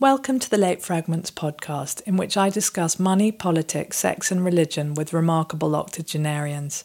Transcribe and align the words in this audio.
Welcome 0.00 0.38
to 0.38 0.48
the 0.48 0.56
Late 0.56 0.80
Fragments 0.80 1.30
podcast, 1.30 2.00
in 2.06 2.16
which 2.16 2.34
I 2.34 2.48
discuss 2.48 2.98
money, 2.98 3.30
politics, 3.30 3.98
sex, 3.98 4.32
and 4.32 4.42
religion 4.42 4.94
with 4.94 5.12
remarkable 5.12 5.76
octogenarians. 5.76 6.84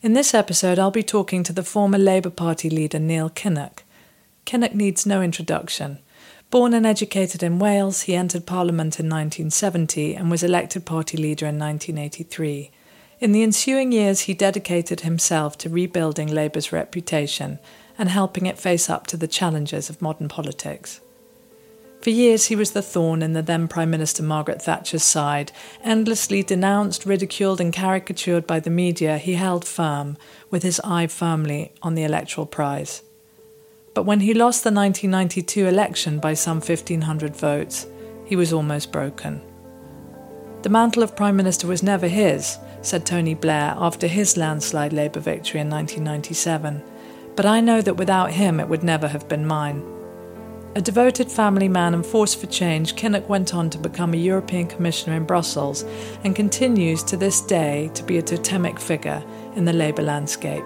In 0.00 0.14
this 0.14 0.34
episode, 0.34 0.76
I'll 0.76 0.90
be 0.90 1.04
talking 1.04 1.44
to 1.44 1.52
the 1.52 1.62
former 1.62 1.98
Labour 1.98 2.30
Party 2.30 2.68
leader 2.68 2.98
Neil 2.98 3.30
Kinnock. 3.30 3.84
Kinnock 4.44 4.74
needs 4.74 5.06
no 5.06 5.22
introduction. 5.22 6.00
Born 6.50 6.74
and 6.74 6.84
educated 6.84 7.44
in 7.44 7.60
Wales, 7.60 8.02
he 8.02 8.16
entered 8.16 8.44
Parliament 8.44 8.98
in 8.98 9.06
1970 9.06 10.16
and 10.16 10.28
was 10.28 10.42
elected 10.42 10.84
party 10.84 11.16
leader 11.16 11.46
in 11.46 11.60
1983. 11.60 12.72
In 13.20 13.30
the 13.30 13.44
ensuing 13.44 13.92
years, 13.92 14.22
he 14.22 14.34
dedicated 14.34 15.02
himself 15.02 15.56
to 15.58 15.68
rebuilding 15.68 16.26
Labour's 16.26 16.72
reputation 16.72 17.60
and 17.96 18.08
helping 18.08 18.46
it 18.46 18.58
face 18.58 18.90
up 18.90 19.06
to 19.06 19.16
the 19.16 19.28
challenges 19.28 19.88
of 19.88 20.02
modern 20.02 20.28
politics. 20.28 21.00
For 22.02 22.10
years, 22.10 22.46
he 22.46 22.56
was 22.56 22.72
the 22.72 22.82
thorn 22.82 23.22
in 23.22 23.32
the 23.32 23.42
then 23.42 23.68
Prime 23.68 23.88
Minister 23.88 24.24
Margaret 24.24 24.60
Thatcher's 24.60 25.04
side. 25.04 25.52
Endlessly 25.84 26.42
denounced, 26.42 27.06
ridiculed, 27.06 27.60
and 27.60 27.72
caricatured 27.72 28.44
by 28.44 28.58
the 28.58 28.70
media, 28.70 29.18
he 29.18 29.34
held 29.34 29.64
firm, 29.64 30.16
with 30.50 30.64
his 30.64 30.80
eye 30.82 31.06
firmly 31.06 31.72
on 31.80 31.94
the 31.94 32.02
electoral 32.02 32.44
prize. 32.44 33.02
But 33.94 34.02
when 34.02 34.18
he 34.18 34.34
lost 34.34 34.64
the 34.64 34.72
1992 34.72 35.68
election 35.68 36.18
by 36.18 36.34
some 36.34 36.56
1,500 36.56 37.36
votes, 37.36 37.86
he 38.24 38.34
was 38.34 38.52
almost 38.52 38.90
broken. 38.90 39.40
The 40.62 40.70
mantle 40.70 41.04
of 41.04 41.14
Prime 41.14 41.36
Minister 41.36 41.68
was 41.68 41.84
never 41.84 42.08
his, 42.08 42.58
said 42.80 43.06
Tony 43.06 43.34
Blair 43.34 43.76
after 43.78 44.08
his 44.08 44.36
landslide 44.36 44.92
Labour 44.92 45.20
victory 45.20 45.60
in 45.60 45.70
1997, 45.70 46.82
but 47.36 47.46
I 47.46 47.60
know 47.60 47.80
that 47.80 47.94
without 47.94 48.32
him 48.32 48.58
it 48.58 48.68
would 48.68 48.82
never 48.82 49.06
have 49.06 49.28
been 49.28 49.46
mine. 49.46 49.91
A 50.74 50.80
devoted 50.80 51.30
family 51.30 51.68
man 51.68 51.92
and 51.92 52.04
force 52.04 52.34
for 52.34 52.46
change, 52.46 52.96
Kinnock 52.96 53.28
went 53.28 53.54
on 53.54 53.68
to 53.70 53.78
become 53.78 54.14
a 54.14 54.16
European 54.16 54.66
Commissioner 54.66 55.16
in 55.16 55.24
Brussels 55.24 55.84
and 56.24 56.34
continues 56.34 57.02
to 57.02 57.18
this 57.18 57.42
day 57.42 57.90
to 57.92 58.02
be 58.02 58.16
a 58.16 58.22
totemic 58.22 58.80
figure 58.80 59.22
in 59.54 59.66
the 59.66 59.72
Labour 59.74 60.00
landscape. 60.00 60.64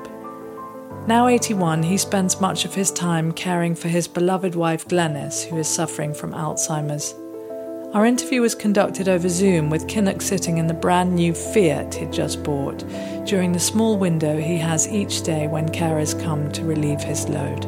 Now 1.08 1.26
81, 1.26 1.82
he 1.82 1.98
spends 1.98 2.40
much 2.40 2.64
of 2.64 2.72
his 2.72 2.92
time 2.92 3.32
caring 3.32 3.74
for 3.74 3.88
his 3.88 4.06
beloved 4.06 4.54
wife 4.54 4.86
Glenys, 4.86 5.44
who 5.44 5.58
is 5.58 5.66
suffering 5.66 6.14
from 6.14 6.32
Alzheimer's. 6.32 7.12
Our 7.92 8.06
interview 8.06 8.42
was 8.42 8.54
conducted 8.54 9.08
over 9.08 9.28
Zoom 9.28 9.70
with 9.70 9.88
Kinnock 9.88 10.22
sitting 10.22 10.58
in 10.58 10.68
the 10.68 10.74
brand 10.74 11.16
new 11.16 11.34
Fiat 11.34 11.94
he'd 11.94 12.12
just 12.12 12.44
bought 12.44 12.84
during 13.26 13.50
the 13.50 13.58
small 13.58 13.98
window 13.98 14.38
he 14.38 14.56
has 14.58 14.86
each 14.86 15.24
day 15.24 15.48
when 15.48 15.68
carers 15.68 16.20
come 16.22 16.52
to 16.52 16.62
relieve 16.62 17.00
his 17.00 17.28
load. 17.28 17.66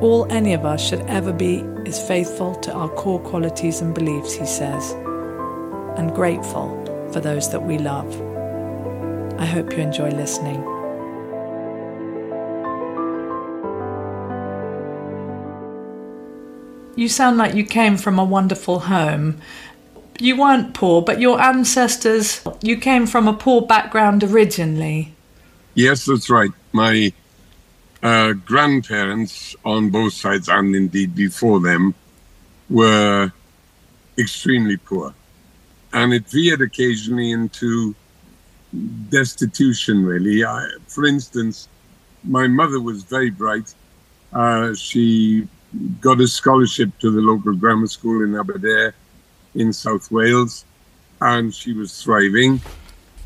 All 0.00 0.26
any 0.30 0.54
of 0.54 0.64
us 0.64 0.86
should 0.86 1.00
ever 1.02 1.32
be 1.32 1.64
is 1.86 2.00
faithful 2.00 2.54
to 2.56 2.72
our 2.72 2.88
core 2.88 3.20
qualities 3.20 3.80
and 3.80 3.94
beliefs, 3.94 4.34
he 4.34 4.46
says, 4.46 4.92
and 5.96 6.14
grateful 6.14 6.68
for 7.12 7.20
those 7.20 7.50
that 7.52 7.62
we 7.62 7.78
love. 7.78 8.08
I 9.40 9.46
hope 9.46 9.72
you 9.72 9.78
enjoy 9.78 10.10
listening. 10.10 10.62
You 16.96 17.08
sound 17.08 17.38
like 17.38 17.54
you 17.54 17.64
came 17.64 17.96
from 17.96 18.18
a 18.18 18.24
wonderful 18.24 18.80
home. 18.80 19.40
You 20.20 20.36
weren't 20.36 20.74
poor, 20.74 21.02
but 21.02 21.20
your 21.20 21.40
ancestors, 21.40 22.40
you 22.62 22.76
came 22.76 23.06
from 23.06 23.26
a 23.26 23.32
poor 23.32 23.62
background 23.62 24.22
originally. 24.22 25.12
Yes, 25.74 26.04
that's 26.04 26.30
right. 26.30 26.50
My 26.72 27.12
uh, 28.04 28.34
grandparents 28.34 29.56
on 29.64 29.88
both 29.88 30.12
sides, 30.12 30.48
and 30.48 30.76
indeed 30.76 31.14
before 31.14 31.58
them, 31.58 31.94
were 32.68 33.32
extremely 34.18 34.76
poor. 34.76 35.14
And 35.94 36.12
it 36.12 36.28
veered 36.28 36.60
occasionally 36.60 37.30
into 37.30 37.94
destitution, 39.08 40.04
really. 40.04 40.44
I, 40.44 40.68
for 40.86 41.06
instance, 41.06 41.68
my 42.22 42.46
mother 42.46 42.78
was 42.78 43.04
very 43.04 43.30
bright. 43.30 43.74
Uh, 44.32 44.74
she 44.74 45.48
got 46.02 46.20
a 46.20 46.28
scholarship 46.28 46.90
to 46.98 47.10
the 47.10 47.22
local 47.22 47.54
grammar 47.54 47.86
school 47.86 48.22
in 48.22 48.36
Aberdare 48.36 48.94
in 49.54 49.72
South 49.72 50.10
Wales, 50.10 50.66
and 51.22 51.54
she 51.54 51.72
was 51.72 52.02
thriving. 52.02 52.60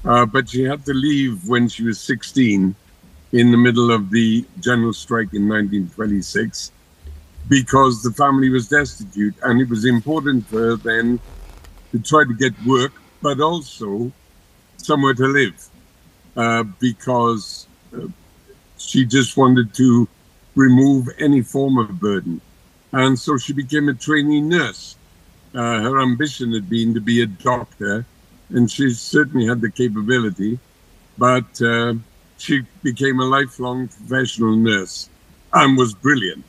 Uh, 0.05 0.25
but 0.25 0.49
she 0.49 0.63
had 0.63 0.85
to 0.87 0.95
leave 0.95 1.49
when 1.49 1.69
she 1.69 1.83
was 1.83 1.99
16 2.01 2.77
in 3.33 3.51
the 3.51 3.57
middle 3.57 3.91
of 3.91 4.11
the 4.11 4.45
general 4.61 4.93
strike 4.93 5.35
in 5.35 5.49
1926 5.49 6.73
because 7.49 8.03
the 8.03 8.11
family 8.13 8.49
was 8.49 8.69
destitute 8.69 9.35
and 9.43 9.61
it 9.61 9.69
was 9.69 9.85
important 9.85 10.47
for 10.47 10.59
her 10.59 10.77
then 10.77 11.21
to 11.93 11.99
try 11.99 12.25
to 12.25 12.35
get 12.35 12.53
work 12.67 12.93
but 13.23 13.41
also 13.41 14.11
somewhere 14.77 15.15
to 15.15 15.27
live 15.27 15.69
uh, 16.37 16.63
because 16.81 17.67
uh, 17.95 18.07
she 18.79 19.05
just 19.05 19.37
wanted 19.37 19.75
to 19.75 20.09
remove 20.55 21.09
any 21.19 21.41
form 21.41 21.79
of 21.79 22.01
burden. 22.01 22.41
And 22.93 23.19
so 23.19 23.37
she 23.37 23.53
became 23.53 23.89
a 23.89 23.95
trainee 23.95 24.41
nurse. 24.41 24.97
Uh, 25.55 25.81
her 25.81 26.01
ambition 26.01 26.53
had 26.53 26.69
been 26.69 26.95
to 26.95 27.01
be 27.01 27.23
a 27.23 27.27
doctor 27.27 28.05
and 28.51 28.71
she 28.71 28.91
certainly 28.91 29.47
had 29.47 29.61
the 29.61 29.71
capability 29.71 30.59
but 31.17 31.61
uh, 31.61 31.95
she 32.39 32.63
became 32.83 33.21
a 33.21 33.25
lifelong 33.25 33.89
professional 33.89 34.57
nurse 34.57 35.11
and 35.53 35.77
was 35.77 35.93
brilliant. 35.95 36.45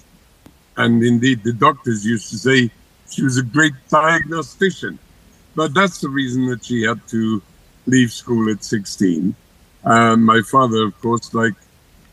And 0.77 1.03
indeed, 1.03 1.43
the 1.43 1.53
doctors 1.53 2.05
used 2.05 2.29
to 2.29 2.37
say 2.37 2.71
she 3.09 3.23
was 3.23 3.37
a 3.37 3.43
great 3.43 3.73
diagnostician. 3.89 4.97
But 5.55 5.73
that's 5.73 5.99
the 5.99 6.09
reason 6.09 6.45
that 6.47 6.63
she 6.63 6.83
had 6.83 7.05
to 7.09 7.41
leave 7.85 8.11
school 8.11 8.49
at 8.51 8.63
16. 8.63 9.35
Um, 9.83 10.23
my 10.23 10.41
father, 10.41 10.83
of 10.83 10.99
course, 11.01 11.33
like 11.33 11.55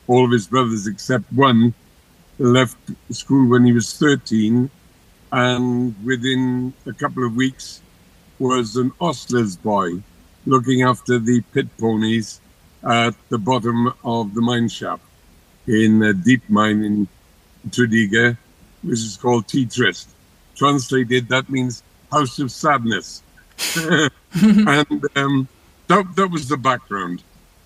all 0.06 0.25
of 0.25 0.31
his 0.31 0.47
brothers 0.47 0.86
except 0.86 1.31
one, 1.32 1.75
left 2.38 2.76
school 3.10 3.48
when 3.48 3.65
he 3.65 3.72
was 3.72 3.92
13 3.98 4.70
and 5.32 5.94
within 6.04 6.72
a 6.86 6.92
couple 6.92 7.25
of 7.25 7.34
weeks 7.34 7.81
was 8.38 8.76
an 8.76 8.92
ostler's 9.00 9.56
boy 9.56 9.91
looking 10.44 10.82
after 10.82 11.19
the 11.19 11.41
pit 11.53 11.66
ponies 11.78 12.41
at 12.86 13.14
the 13.28 13.38
bottom 13.38 13.92
of 14.04 14.34
the 14.34 14.41
mine 14.41 14.69
shaft 14.69 15.02
in 15.66 16.02
a 16.02 16.12
deep 16.12 16.48
mine 16.48 16.84
in 16.84 17.08
Tredegar, 17.70 18.38
which 18.82 19.00
is 19.00 19.16
called 19.16 19.47
Tŷ 19.48 19.74
Trist. 19.74 20.10
Translated, 20.54 21.28
that 21.28 21.50
means 21.50 21.82
house 22.10 22.38
of 22.38 22.50
sadness. 22.52 23.22
and 23.76 25.04
um, 25.16 25.48
that, 25.88 26.06
that 26.14 26.28
was 26.30 26.48
the 26.48 26.56
background. 26.56 27.22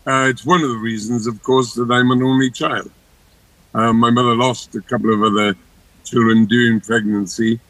Uh, 0.06 0.26
it's 0.30 0.46
one 0.46 0.62
of 0.62 0.70
the 0.70 0.76
reasons, 0.76 1.26
of 1.26 1.42
course, 1.42 1.74
that 1.74 1.90
I'm 1.90 2.10
an 2.10 2.22
only 2.22 2.50
child. 2.50 2.90
Uh, 3.74 3.92
my 3.92 4.10
mother 4.10 4.34
lost 4.34 4.74
a 4.74 4.80
couple 4.80 5.12
of 5.12 5.22
other 5.22 5.54
children 6.04 6.46
during 6.46 6.80
pregnancy, 6.80 7.60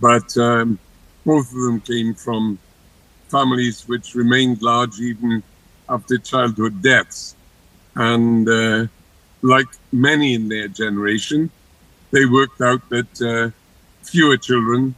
but 0.00 0.36
um, 0.36 0.78
both 1.24 1.46
of 1.52 1.60
them 1.60 1.80
came 1.80 2.14
from 2.14 2.58
families 3.28 3.86
which 3.86 4.14
remained 4.14 4.60
large 4.62 4.98
even 5.00 5.42
after 5.88 6.18
childhood 6.18 6.82
deaths. 6.82 7.34
And 7.94 8.48
uh, 8.48 8.86
like 9.42 9.68
many 9.92 10.34
in 10.34 10.48
their 10.48 10.68
generation, 10.68 11.50
they 12.10 12.24
worked 12.26 12.60
out 12.60 12.88
that 12.90 13.22
uh, 13.22 13.50
fewer 14.02 14.36
children 14.36 14.94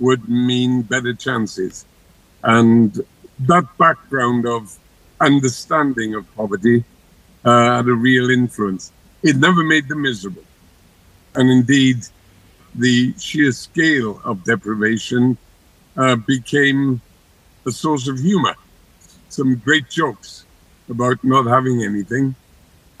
would 0.00 0.28
mean 0.28 0.82
better 0.82 1.14
chances. 1.14 1.84
And 2.42 3.04
that 3.40 3.66
background 3.78 4.46
of 4.46 4.76
understanding 5.20 6.14
of 6.14 6.24
poverty 6.36 6.84
uh, 7.44 7.76
had 7.76 7.86
a 7.86 7.92
real 7.92 8.30
influence. 8.30 8.92
It 9.22 9.36
never 9.36 9.64
made 9.64 9.88
them 9.88 10.02
miserable. 10.02 10.44
And 11.34 11.50
indeed, 11.50 11.98
the 12.74 13.14
sheer 13.18 13.52
scale 13.52 14.20
of 14.24 14.44
deprivation 14.44 15.36
uh, 15.96 16.16
became 16.16 17.00
a 17.66 17.70
source 17.70 18.06
of 18.06 18.18
humor 18.18 18.54
some 19.28 19.56
great 19.56 19.88
jokes 19.88 20.44
about 20.88 21.22
not 21.22 21.46
having 21.46 21.82
anything. 21.82 22.34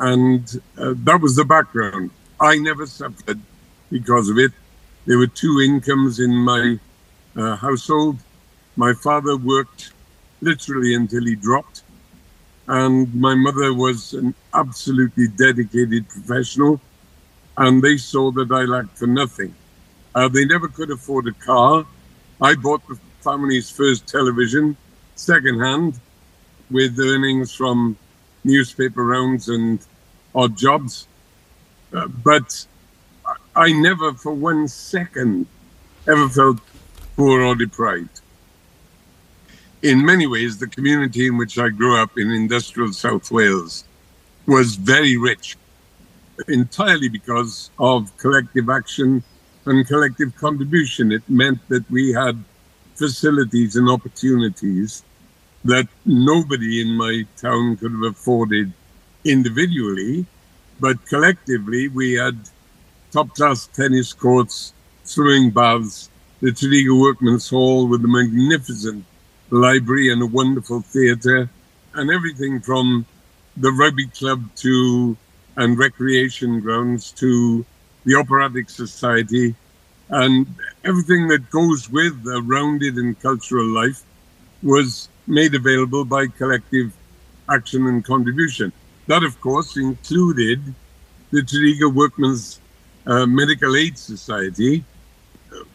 And 0.00 0.44
uh, 0.76 0.94
that 1.04 1.20
was 1.20 1.36
the 1.36 1.44
background. 1.44 2.10
I 2.40 2.58
never 2.58 2.86
suffered 2.86 3.40
because 3.90 4.28
of 4.28 4.38
it. 4.38 4.52
There 5.06 5.18
were 5.18 5.26
two 5.26 5.60
incomes 5.60 6.20
in 6.20 6.34
my 6.34 6.78
uh, 7.36 7.56
household. 7.56 8.18
My 8.76 8.92
father 8.92 9.36
worked 9.36 9.92
literally 10.40 10.94
until 10.94 11.24
he 11.24 11.34
dropped. 11.34 11.82
And 12.68 13.12
my 13.14 13.34
mother 13.34 13.72
was 13.72 14.12
an 14.12 14.34
absolutely 14.54 15.28
dedicated 15.28 16.08
professional. 16.08 16.80
And 17.56 17.82
they 17.82 17.96
saw 17.96 18.30
that 18.32 18.52
I 18.52 18.62
lacked 18.64 18.98
for 18.98 19.06
nothing. 19.06 19.54
Uh, 20.14 20.28
they 20.28 20.44
never 20.44 20.68
could 20.68 20.90
afford 20.90 21.26
a 21.26 21.32
car. 21.32 21.86
I 22.40 22.54
bought 22.54 22.86
the 22.86 22.98
family's 23.20 23.70
first 23.70 24.06
television 24.06 24.76
secondhand 25.16 25.98
with 26.70 26.98
earnings 26.98 27.54
from 27.54 27.96
newspaper 28.44 29.04
rounds 29.04 29.48
and 29.48 29.78
odd 30.34 30.56
jobs. 30.56 31.06
Uh, 31.92 32.06
but 32.06 32.66
I 33.54 33.72
never 33.72 34.12
for 34.12 34.32
one 34.32 34.68
second 34.68 35.46
ever 36.06 36.28
felt 36.28 36.58
poor 37.16 37.42
or 37.42 37.54
deprived. 37.54 38.20
In 39.82 40.04
many 40.04 40.26
ways, 40.26 40.58
the 40.58 40.66
community 40.66 41.26
in 41.26 41.36
which 41.36 41.58
I 41.58 41.68
grew 41.68 41.96
up 41.96 42.18
in 42.18 42.30
industrial 42.30 42.92
South 42.92 43.30
Wales 43.30 43.84
was 44.46 44.74
very 44.74 45.16
rich, 45.16 45.56
entirely 46.48 47.08
because 47.08 47.70
of 47.78 48.16
collective 48.18 48.68
action 48.70 49.22
and 49.66 49.86
collective 49.86 50.34
contribution. 50.36 51.12
It 51.12 51.22
meant 51.28 51.60
that 51.68 51.88
we 51.90 52.12
had 52.12 52.42
facilities 52.96 53.76
and 53.76 53.88
opportunities 53.88 55.04
that 55.64 55.88
nobody 56.04 56.80
in 56.80 56.96
my 56.96 57.26
town 57.36 57.76
could 57.76 57.92
have 57.92 58.02
afforded 58.02 58.72
individually, 59.24 60.26
but 60.80 61.04
collectively 61.06 61.88
we 61.88 62.14
had 62.14 62.38
top 63.10 63.34
class 63.34 63.66
tennis 63.68 64.12
courts, 64.12 64.72
swimming 65.04 65.50
baths, 65.50 66.10
the 66.40 66.52
Tredegar 66.52 67.00
Workmen's 67.00 67.48
Hall 67.48 67.88
with 67.88 68.04
a 68.04 68.08
magnificent 68.08 69.04
library 69.50 70.12
and 70.12 70.22
a 70.22 70.26
wonderful 70.26 70.80
theatre, 70.80 71.48
and 71.94 72.10
everything 72.10 72.60
from 72.60 73.04
the 73.56 73.72
rugby 73.72 74.06
club 74.06 74.48
to 74.56 75.16
and 75.56 75.76
recreation 75.76 76.60
grounds 76.60 77.10
to 77.10 77.66
the 78.04 78.14
operatic 78.14 78.70
society 78.70 79.54
and 80.10 80.46
everything 80.84 81.28
that 81.28 81.50
goes 81.50 81.90
with 81.90 82.14
a 82.26 82.40
rounded 82.42 82.94
and 82.94 83.20
cultural 83.20 83.66
life 83.66 84.02
was 84.62 85.08
made 85.28 85.54
available 85.54 86.04
by 86.04 86.26
collective 86.26 86.92
action 87.48 87.86
and 87.86 88.04
contribution. 88.04 88.72
That, 89.06 89.22
of 89.22 89.40
course, 89.40 89.76
included 89.76 90.60
the 91.30 91.42
Tredegar 91.42 91.92
Workmen's 91.92 92.60
uh, 93.06 93.26
Medical 93.26 93.76
Aid 93.76 93.98
Society, 93.98 94.84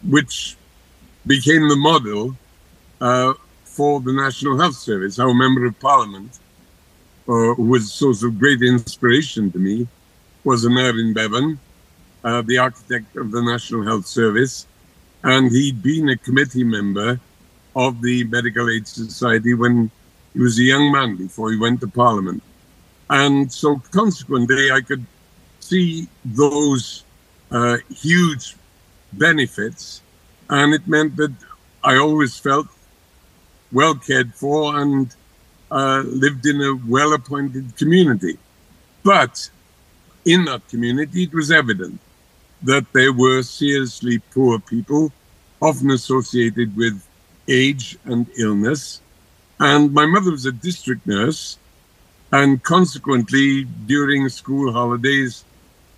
which 0.08 0.56
became 1.26 1.68
the 1.68 1.76
model 1.76 2.36
uh, 3.02 3.34
for 3.64 4.02
the 4.02 4.14
National 4.14 4.58
Health 4.60 4.76
Service. 4.76 5.20
Our 5.20 5.34
Member 5.34 5.66
of 5.66 5.80
Parliament, 5.80 6.40
uh, 7.28 7.54
who 7.56 7.64
was 7.64 7.86
a 7.86 7.88
source 7.88 8.24
of 8.24 8.38
great 8.38 8.62
inspiration 8.62 9.52
to 9.52 9.58
me, 9.58 9.88
was 10.44 10.66
Aneurin 10.66 11.14
Bevan, 11.14 11.60
uh, 12.24 12.42
the 12.42 12.58
architect 12.58 13.16
of 13.16 13.32
the 13.32 13.42
National 13.42 13.84
Health 13.84 14.06
Service, 14.06 14.68
and 15.24 15.52
he'd 15.52 15.82
been 15.82 16.10
a 16.10 16.18
committee 16.18 16.64
member 16.64 17.20
of 17.76 18.02
the 18.02 18.24
Medical 18.26 18.70
Aid 18.70 18.88
Society 18.88 19.54
when 19.54 19.90
he 20.34 20.40
was 20.40 20.60
a 20.60 20.64
young 20.64 20.92
man 20.92 21.16
before 21.16 21.52
he 21.52 21.58
went 21.58 21.80
to 21.82 21.88
Parliament. 21.88 22.42
And 23.10 23.52
so, 23.52 23.82
consequently, 23.92 24.72
I 24.72 24.82
could 24.82 25.06
see 25.60 26.08
those 26.26 27.04
uh, 27.52 27.78
huge 27.90 28.56
benefits, 29.14 30.02
and 30.50 30.74
it 30.74 30.88
meant 30.88 31.16
that 31.18 31.34
I 31.84 31.98
always 31.98 32.38
felt 32.38 32.68
well 33.72 33.96
cared 33.96 34.34
for 34.34 34.80
and 34.80 35.14
uh, 35.72 36.04
lived 36.06 36.46
in 36.46 36.62
a 36.62 36.74
well 36.88 37.14
appointed 37.14 37.76
community. 37.76 38.38
But 39.04 39.50
in 40.26 40.46
that 40.46 40.68
community, 40.70 41.24
it 41.24 41.34
was 41.34 41.52
evident 41.52 42.00
that 42.62 42.86
there 42.94 43.12
were 43.12 43.44
seriously 43.44 44.20
poor 44.34 44.60
people, 44.60 45.12
often 45.62 45.92
associated 45.92 46.76
with 46.76 47.06
age 47.48 47.98
and 48.06 48.28
illness. 48.38 49.02
And 49.60 49.94
my 49.94 50.06
mother 50.06 50.32
was 50.32 50.46
a 50.46 50.52
district 50.52 51.06
nurse, 51.08 51.58
and 52.32 52.62
consequently, 52.64 53.66
during 53.86 54.28
school 54.30 54.72
holidays, 54.74 55.46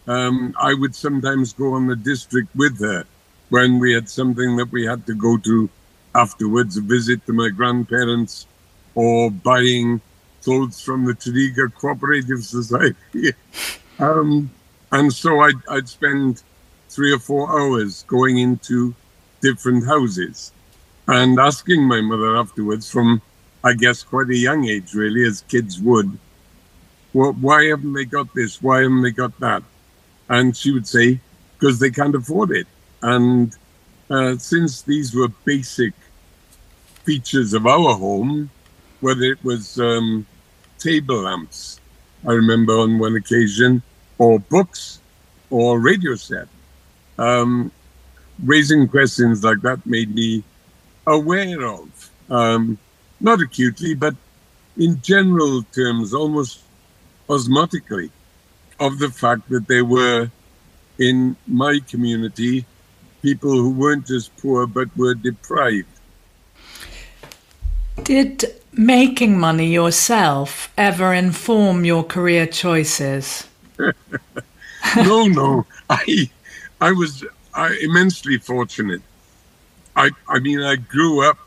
um, 0.08 0.54
I 0.60 0.74
would 0.74 0.94
sometimes 0.94 1.54
go 1.54 1.74
on 1.74 1.88
the 1.88 1.96
district 1.96 2.56
with 2.56 2.80
her 2.82 3.06
when 3.50 3.80
we 3.80 3.94
had 3.94 4.10
something 4.10 4.56
that 4.58 4.72
we 4.72 4.86
had 4.86 5.06
to 5.08 5.16
go 5.16 5.38
to 5.38 5.70
afterwards, 6.14 6.78
a 6.78 6.82
visit 6.82 7.26
to 7.26 7.34
my 7.34 7.50
grandparents 7.50 8.48
or 8.96 9.30
buying 9.30 10.02
clothes 10.44 10.82
from 10.82 11.06
the 11.06 11.14
Tredegar 11.14 11.74
Cooperative 11.74 12.44
Society. 12.44 13.34
um, 14.00 14.50
and 14.92 15.12
so 15.12 15.40
I'd, 15.42 15.62
I'd 15.70 15.90
spend 15.90 16.44
three 16.90 17.12
or 17.12 17.20
four 17.20 17.50
hours 17.50 18.04
going 18.04 18.38
into 18.38 18.96
different 19.42 19.86
houses 19.86 20.52
and 21.08 21.40
asking 21.40 21.84
my 21.84 22.02
mother 22.02 22.36
afterwards 22.36 22.90
from 22.90 23.22
I 23.64 23.74
guess 23.74 24.04
quite 24.04 24.30
a 24.30 24.36
young 24.36 24.66
age 24.66 24.94
really 24.94 25.24
as 25.26 25.42
kids 25.48 25.80
would 25.80 26.18
well 27.14 27.34
why 27.34 27.66
haven't 27.66 27.94
they 27.94 28.06
got 28.06 28.34
this? 28.34 28.62
Why 28.62 28.82
haven't 28.82 29.04
they 29.04 29.12
got 29.12 29.40
that? 29.40 29.64
And 30.30 30.56
she 30.56 30.72
would 30.72 30.88
say 30.88 31.20
because 31.58 31.80
they 31.80 31.90
can't 31.90 32.16
afford 32.16 32.52
it. 32.52 32.68
And 33.02 33.56
uh, 34.10 34.38
since 34.38 34.82
these 34.82 35.16
were 35.16 35.30
basic 35.46 35.94
features 37.04 37.54
of 37.54 37.68
our 37.68 37.96
home 37.96 38.50
whether 39.02 39.24
it 39.24 39.44
was 39.44 39.80
um, 39.80 40.26
table 40.80 41.22
lamps 41.22 41.80
I 42.28 42.32
remember 42.32 42.74
on 42.74 42.98
one 42.98 43.16
occasion 43.16 43.84
or 44.18 44.40
books 44.40 45.00
or 45.52 45.80
radio 45.80 46.16
set 46.16 46.48
um, 47.20 47.72
raising 48.44 48.88
questions 48.88 49.44
like 49.44 49.62
that 49.62 49.86
made 49.86 50.14
me 50.14 50.44
aware 51.08 51.66
of, 51.66 52.10
um, 52.30 52.78
not 53.20 53.42
acutely, 53.42 53.94
but 53.94 54.16
in 54.78 55.02
general 55.02 55.64
terms, 55.74 56.14
almost 56.14 56.62
osmotically, 57.30 58.12
of 58.80 59.00
the 59.00 59.10
fact 59.10 59.50
that 59.50 59.68
there 59.68 59.86
were 59.86 60.30
in 61.00 61.36
my 61.48 61.80
community 61.88 62.66
people 63.22 63.52
who 63.52 63.72
weren't 63.72 64.06
just 64.06 64.36
poor 64.38 64.68
but 64.68 64.88
were 64.96 65.16
deprived. 65.16 65.88
Did 68.04 68.46
making 68.72 69.40
money 69.40 69.68
yourself 69.74 70.72
ever 70.78 71.14
inform 71.14 71.86
your 71.86 72.04
career 72.04 72.46
choices? 72.46 73.48
no, 74.98 75.26
no. 75.26 75.66
I 75.90 76.30
I 76.82 76.92
was 76.92 77.24
I, 77.54 77.78
immensely 77.82 78.38
fortunate. 78.38 79.02
I, 79.96 80.12
I 80.28 80.40
mean, 80.40 80.62
I 80.62 80.76
grew 80.76 81.28
up 81.28 81.38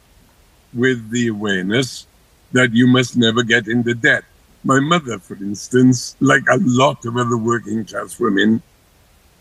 with 0.74 1.10
the 1.10 1.28
awareness 1.28 2.06
that 2.52 2.72
you 2.72 2.86
must 2.86 3.16
never 3.16 3.42
get 3.42 3.68
into 3.68 3.94
debt. 3.94 4.24
My 4.64 4.80
mother, 4.80 5.18
for 5.18 5.34
instance, 5.36 6.16
like 6.20 6.42
a 6.50 6.58
lot 6.60 7.04
of 7.04 7.16
other 7.16 7.36
working 7.36 7.84
class 7.84 8.18
women, 8.18 8.62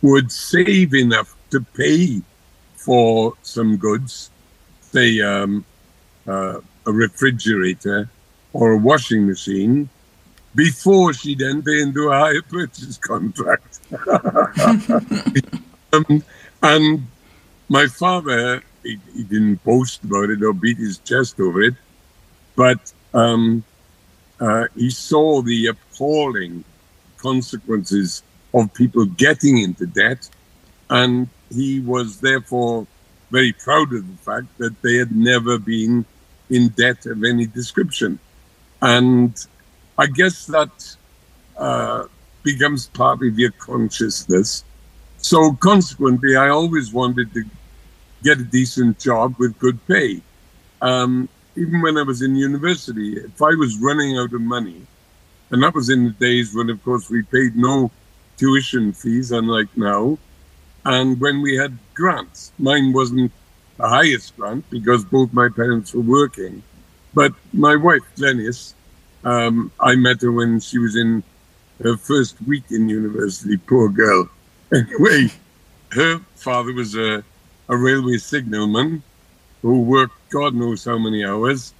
would 0.02 0.32
save 0.32 0.94
enough 0.94 1.36
to 1.50 1.62
pay 1.62 2.22
for 2.76 3.34
some 3.42 3.78
goods, 3.78 4.30
say 4.82 5.22
um, 5.22 5.66
uh, 6.28 6.60
a 6.86 6.92
refrigerator 6.92 8.10
or 8.54 8.74
a 8.74 8.78
washing 8.78 9.26
machine, 9.26 9.90
before 10.56 11.14
she'd 11.14 11.42
enter 11.42 11.72
into 11.72 12.10
a 12.10 12.18
hire 12.18 12.42
purchase 12.42 12.98
contract. 12.98 13.80
Um, 15.94 16.22
and 16.62 17.08
my 17.70 17.88
father, 17.88 18.62
he, 18.88 19.00
he, 19.14 19.24
didn't 19.24 19.64
boast 19.64 20.04
about 20.04 20.30
it 20.30 20.42
or 20.44 20.54
beat 20.54 20.78
his 20.78 20.98
chest 21.00 21.40
over 21.40 21.62
it, 21.62 21.76
but 22.56 22.94
um, 23.14 23.64
uh, 24.40 24.66
he 24.76 24.90
saw 24.90 25.42
the 25.42 25.68
appalling 25.68 26.64
consequences 27.18 28.24
of 28.54 28.74
people 28.74 29.06
getting 29.06 29.60
into 29.60 29.86
debt. 29.86 30.30
And 30.90 31.28
he 31.50 31.82
was 31.82 32.20
therefore 32.22 32.88
very 33.30 33.52
proud 33.52 33.94
of 33.94 34.08
the 34.10 34.18
fact 34.24 34.48
that 34.58 34.82
they 34.82 34.96
had 34.96 35.14
never 35.16 35.58
been 35.60 36.06
in 36.50 36.70
debt 36.70 37.06
of 37.06 37.24
any 37.24 37.46
description. 37.46 38.20
And 38.82 39.34
I 39.98 40.08
guess 40.08 40.46
that 40.46 40.96
uh, 41.58 42.06
becomes 42.44 42.88
part 42.88 43.22
of 43.26 43.38
your 43.38 43.52
consciousness 43.52 44.64
so 45.18 45.54
consequently, 45.54 46.36
I 46.36 46.50
always 46.50 46.94
wanted 46.94 47.34
to 47.34 47.44
get 48.28 48.40
a 48.40 48.44
decent 48.60 49.00
job 49.00 49.36
with 49.40 49.58
good 49.58 49.80
pay. 49.88 50.22
Um, 50.82 51.30
even 51.56 51.82
when 51.82 51.98
I 51.98 52.04
was 52.04 52.22
in 52.22 52.36
university, 52.36 53.10
if 53.18 53.42
I 53.42 53.54
was 53.64 53.72
running 53.88 54.18
out 54.18 54.34
of 54.34 54.42
money, 54.42 54.82
and 55.50 55.64
that 55.64 55.74
was 55.74 55.90
in 55.90 56.04
the 56.04 56.16
days 56.28 56.54
when, 56.54 56.70
of 56.70 56.84
course, 56.84 57.10
we 57.10 57.24
paid 57.24 57.56
no 57.56 57.90
tuition 58.38 58.92
fees, 58.92 59.32
unlike 59.32 59.72
now, 59.76 60.18
and 60.84 61.20
when 61.24 61.42
we 61.42 61.56
had 61.56 61.78
grants, 61.94 62.52
mine 62.60 62.94
wasn't 62.94 63.32
the 63.78 63.88
highest 63.88 64.36
grant 64.36 64.64
because 64.70 65.04
both 65.06 65.32
my 65.34 65.50
parents 65.50 65.94
were 65.94 66.10
working. 66.20 66.64
But 67.14 67.34
my 67.54 67.76
wife, 67.76 68.06
Glenys, 68.18 68.74
um, 69.24 69.72
I 69.80 69.96
met 69.96 70.22
her 70.22 70.32
when 70.32 70.60
she 70.60 70.78
was 70.80 70.96
in 70.96 71.24
her 71.84 71.96
first 71.98 72.36
week 72.46 72.66
in 72.72 72.90
university, 72.90 73.58
poor 73.58 73.90
girl. 73.90 74.30
Anyway, 74.74 75.32
her 75.92 76.20
father 76.36 76.74
was 76.74 76.94
a, 76.96 77.24
a 77.70 77.78
railway 77.78 78.18
signalman 78.18 79.04
who 79.62 79.82
worked 79.84 80.16
God 80.30 80.56
knows 80.56 80.86
how 80.86 80.98
many 80.98 81.26
hours, 81.26 81.74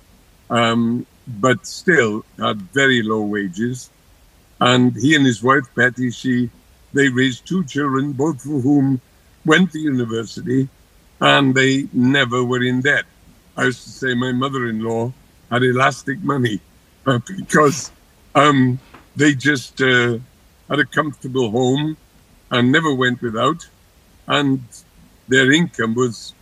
um, 0.50 1.06
but 1.28 1.66
still 1.66 2.26
had 2.40 2.62
very 2.74 3.02
low 3.04 3.24
wages. 3.24 3.92
And 4.60 4.96
he 4.96 5.16
and 5.16 5.26
his 5.26 5.44
wife, 5.44 5.66
Betty, 5.76 6.12
she 6.12 6.52
they 6.94 7.10
raised 7.10 7.48
two 7.48 7.66
children, 7.66 8.14
both 8.14 8.46
of 8.46 8.64
whom 8.64 9.02
went 9.46 9.72
to 9.74 9.80
university. 9.80 10.70
and 11.22 11.56
they 11.56 11.88
never 11.94 12.44
were 12.44 12.64
in 12.64 12.82
debt. 12.82 13.06
I 13.58 13.66
used 13.66 13.84
to 13.86 13.90
say 13.92 14.14
my 14.16 14.32
mother-in-law 14.34 15.14
had 15.52 15.64
elastic 15.64 16.22
money 16.24 16.62
uh, 17.08 17.20
because 17.28 17.92
um, 18.36 18.80
they 19.16 19.34
just 19.36 19.82
uh, 19.82 20.20
had 20.70 20.80
a 20.80 20.86
comfortable 20.86 21.52
home 21.52 21.98
and 22.52 22.72
never 22.72 22.94
went 22.94 23.22
without, 23.22 23.68
and 24.28 24.62
their 25.28 25.52
income 25.52 25.96
was 25.96 26.34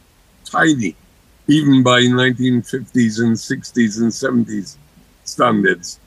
tiny, 0.44 0.96
even 1.48 1.84
by 1.84 2.02
1950s 2.02 3.20
and 3.20 3.36
60s 3.36 4.02
and 4.02 4.12
70s 4.12 4.78
standards. 5.24 6.00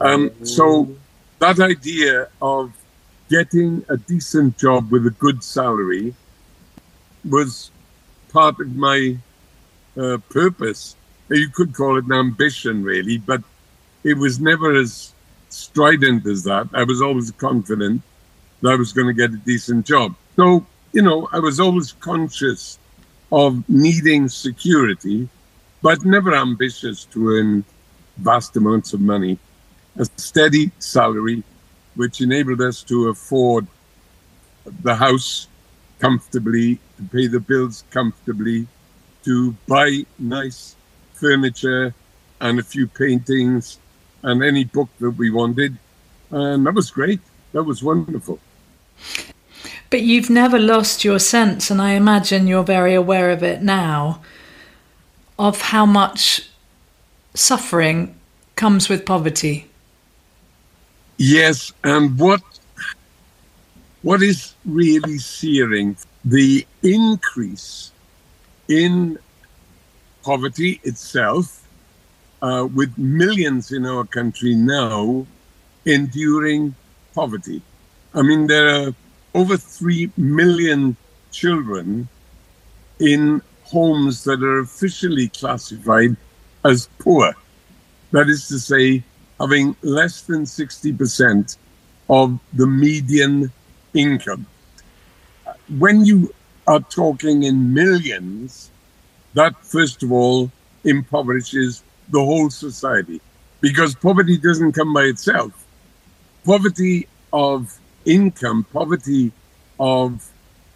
Um, 0.00 0.30
so 0.44 0.94
that 1.38 1.60
idea 1.60 2.28
of 2.40 2.72
getting 3.28 3.84
a 3.88 3.96
decent 3.96 4.58
job 4.58 4.90
with 4.90 5.06
a 5.06 5.10
good 5.10 5.42
salary 5.42 6.14
was 7.28 7.70
part 8.32 8.60
of 8.60 8.76
my 8.76 9.16
uh, 9.96 10.18
purpose. 10.30 10.96
You 11.28 11.48
could 11.48 11.74
call 11.74 11.98
it 11.98 12.04
an 12.04 12.12
ambition, 12.12 12.84
really, 12.84 13.18
but 13.18 13.42
it 14.04 14.16
was 14.16 14.38
never 14.38 14.74
as 14.74 15.12
strident 15.48 16.26
as 16.26 16.44
that. 16.44 16.68
I 16.72 16.84
was 16.84 17.02
always 17.02 17.30
confident 17.32 18.02
that 18.60 18.70
I 18.70 18.76
was 18.76 18.92
going 18.92 19.08
to 19.08 19.12
get 19.12 19.30
a 19.32 19.38
decent 19.38 19.86
job. 19.86 20.14
So, 20.36 20.64
you 20.92 21.02
know, 21.02 21.28
I 21.32 21.38
was 21.38 21.60
always 21.60 21.92
conscious 21.92 22.78
of 23.32 23.68
needing 23.68 24.28
security, 24.28 25.28
but 25.82 26.04
never 26.04 26.34
ambitious 26.34 27.04
to 27.06 27.30
earn 27.30 27.64
vast 28.18 28.56
amounts 28.56 28.92
of 28.92 29.00
money. 29.00 29.38
A 29.98 30.06
steady 30.16 30.70
salary, 30.78 31.42
which 31.94 32.20
enabled 32.20 32.60
us 32.60 32.82
to 32.84 33.08
afford 33.08 33.66
the 34.82 34.94
house 34.94 35.48
comfortably, 35.98 36.78
to 36.96 37.02
pay 37.12 37.26
the 37.26 37.40
bills 37.40 37.84
comfortably, 37.90 38.66
to 39.24 39.52
buy 39.66 40.04
nice 40.18 40.76
furniture 41.14 41.94
and 42.40 42.58
a 42.58 42.62
few 42.62 42.86
paintings 42.86 43.78
and 44.22 44.42
any 44.42 44.64
book 44.64 44.88
that 44.98 45.10
we 45.10 45.30
wanted. 45.30 45.76
And 46.30 46.66
that 46.66 46.74
was 46.74 46.90
great. 46.90 47.20
That 47.52 47.62
was 47.62 47.82
wonderful. 47.82 48.38
But 49.90 50.02
you've 50.02 50.30
never 50.30 50.58
lost 50.58 51.04
your 51.04 51.18
sense, 51.18 51.70
and 51.70 51.80
I 51.80 51.92
imagine 51.92 52.46
you're 52.46 52.64
very 52.64 52.94
aware 52.94 53.30
of 53.30 53.42
it 53.42 53.62
now, 53.62 54.20
of 55.38 55.60
how 55.60 55.86
much 55.86 56.48
suffering 57.34 58.14
comes 58.56 58.88
with 58.88 59.06
poverty. 59.06 59.66
Yes, 61.18 61.72
and 61.84 62.18
what 62.18 62.42
what 64.02 64.22
is 64.22 64.54
really 64.64 65.18
searing 65.18 65.96
the 66.24 66.66
increase 66.82 67.90
in 68.68 69.18
poverty 70.22 70.80
itself, 70.84 71.66
uh, 72.42 72.68
with 72.74 72.96
millions 72.98 73.72
in 73.72 73.86
our 73.86 74.04
country 74.04 74.54
now 74.54 75.26
enduring 75.84 76.74
poverty. 77.14 77.62
I 78.14 78.22
mean, 78.22 78.46
there 78.46 78.68
are 78.68 78.94
over 79.36 79.58
3 79.58 80.10
million 80.16 80.96
children 81.30 82.08
in 82.98 83.42
homes 83.64 84.24
that 84.24 84.42
are 84.42 84.60
officially 84.60 85.28
classified 85.28 86.16
as 86.64 86.88
poor. 86.98 87.34
That 88.12 88.30
is 88.30 88.48
to 88.48 88.58
say, 88.58 89.04
having 89.38 89.76
less 89.82 90.22
than 90.22 90.44
60% 90.44 91.58
of 92.08 92.40
the 92.54 92.66
median 92.66 93.52
income. 93.92 94.46
When 95.78 96.06
you 96.06 96.32
are 96.66 96.80
talking 96.80 97.42
in 97.42 97.74
millions, 97.74 98.70
that 99.34 99.54
first 99.62 100.02
of 100.02 100.12
all 100.12 100.50
impoverishes 100.84 101.82
the 102.08 102.24
whole 102.24 102.48
society 102.48 103.20
because 103.60 103.94
poverty 103.94 104.38
doesn't 104.38 104.72
come 104.72 104.94
by 104.94 105.02
itself. 105.02 105.52
Poverty 106.44 107.06
of 107.34 107.78
income, 108.06 108.64
poverty 108.72 109.32
of 109.78 110.26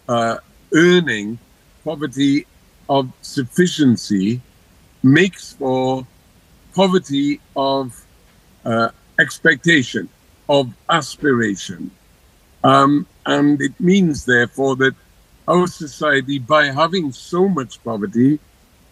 uh, 0.07 0.37
earning, 0.73 1.39
poverty 1.83 2.45
of 2.89 3.11
sufficiency 3.21 4.41
makes 5.01 5.53
for 5.53 6.05
poverty 6.75 7.39
of 7.55 8.05
uh, 8.65 8.89
expectation, 9.19 10.07
of 10.49 10.71
aspiration. 10.89 11.89
Um, 12.63 13.07
and 13.25 13.61
it 13.61 13.79
means, 13.79 14.25
therefore, 14.25 14.75
that 14.77 14.95
our 15.47 15.67
society, 15.67 16.37
by 16.37 16.65
having 16.65 17.11
so 17.11 17.49
much 17.49 17.83
poverty, 17.83 18.39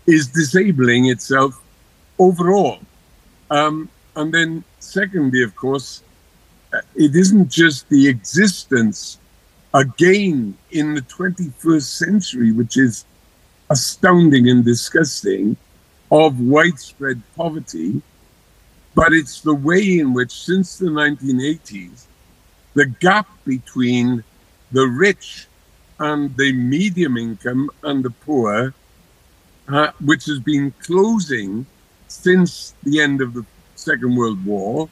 is 0.08 0.28
disabling 0.28 1.10
itself 1.10 1.62
overall. 2.18 2.80
Um, 3.52 3.90
and 4.16 4.34
then, 4.34 4.64
secondly, 4.80 5.44
of 5.44 5.56
course, 5.56 6.04
it 6.96 7.16
isn't 7.16 7.50
just 7.50 7.90
the 7.90 8.08
existence 8.08 9.18
again 9.74 10.58
in 10.72 10.94
the 10.94 11.02
21st 11.02 11.82
century, 11.84 12.52
which 12.52 12.78
is 12.78 13.06
astounding 13.70 14.50
and 14.50 14.66
disgusting, 14.66 15.56
of 16.12 16.40
widespread 16.40 17.22
poverty, 17.36 18.02
but 18.96 19.14
it's 19.14 19.42
the 19.42 19.54
way 19.54 20.00
in 20.00 20.14
which, 20.14 20.32
since 20.32 20.78
the 20.78 20.88
1980s, 20.88 22.06
the 22.74 22.86
gap 22.86 23.28
between 23.46 24.24
the 24.72 24.88
rich 24.88 25.48
and 26.00 26.36
the 26.38 26.52
medium 26.54 27.18
income 27.18 27.70
and 27.84 28.04
the 28.04 28.10
poor, 28.10 28.74
uh, 29.68 29.92
which 30.04 30.26
has 30.26 30.40
been 30.40 30.74
closing 30.82 31.66
since 32.08 32.74
the 32.84 33.00
end 33.00 33.22
of 33.22 33.34
the 33.34 33.46
Second 33.76 34.16
World 34.16 34.44
War, 34.46 34.90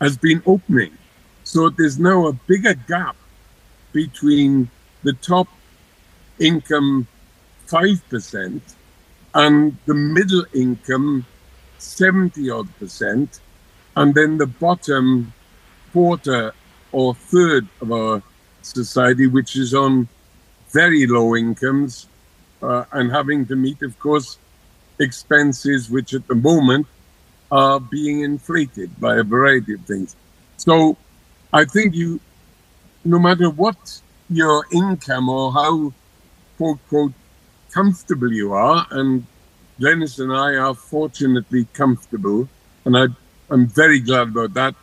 has 0.00 0.16
been 0.16 0.42
opening. 0.46 0.96
So 1.44 1.70
there's 1.70 1.98
now 1.98 2.26
a 2.26 2.32
bigger 2.32 2.74
gap 2.74 3.16
between 3.92 4.70
the 5.02 5.12
top 5.14 5.48
income 6.38 7.06
5% 7.66 8.60
and 9.34 9.76
the 9.86 9.94
middle 9.94 10.44
income 10.54 11.26
70 11.78 12.50
odd 12.50 12.78
percent, 12.78 13.40
and 13.96 14.14
then 14.14 14.38
the 14.38 14.46
bottom 14.46 15.32
quarter 15.92 16.52
or 16.92 17.14
third 17.14 17.66
of 17.80 17.92
our 17.92 18.22
society, 18.62 19.26
which 19.26 19.56
is 19.56 19.74
on 19.74 20.08
very 20.70 21.06
low 21.06 21.36
incomes 21.36 22.06
uh, 22.62 22.84
and 22.92 23.10
having 23.10 23.46
to 23.46 23.56
meet, 23.56 23.82
of 23.82 23.98
course, 23.98 24.38
expenses 24.98 25.88
which 25.88 26.14
at 26.14 26.26
the 26.26 26.34
moment 26.34 26.86
are 27.50 27.80
being 27.80 28.22
inflated 28.22 28.98
by 29.00 29.16
a 29.16 29.22
variety 29.22 29.74
of 29.74 29.80
things. 29.82 30.16
So 30.56 30.96
I 31.52 31.64
think 31.64 31.94
you, 31.94 32.20
no 33.04 33.18
matter 33.18 33.50
what 33.50 34.00
your 34.28 34.66
income 34.72 35.28
or 35.28 35.52
how 35.52 35.92
quote, 36.58 36.78
quote, 36.88 37.12
comfortable 37.70 38.32
you 38.32 38.52
are, 38.52 38.86
and 38.90 39.24
Glenys 39.80 40.18
and 40.18 40.32
I 40.32 40.56
are 40.56 40.74
fortunately 40.74 41.66
comfortable, 41.72 42.48
and 42.84 42.96
I, 42.96 43.06
I'm 43.50 43.66
very 43.68 44.00
glad 44.00 44.28
about 44.28 44.54
that. 44.54 44.74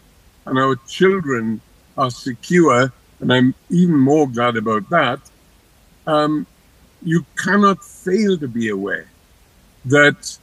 And 0.46 0.58
our 0.58 0.76
children 0.88 1.60
are 1.98 2.10
secure, 2.10 2.92
and 3.20 3.34
I'm 3.34 3.54
even 3.70 3.98
more 3.98 4.28
glad 4.28 4.56
about 4.56 4.90
that. 4.90 5.20
Um, 6.08 6.48
you 7.04 7.26
cannot 7.36 7.84
fail 7.84 8.38
to 8.38 8.48
be 8.48 8.70
aware 8.70 9.08
that 9.86 10.38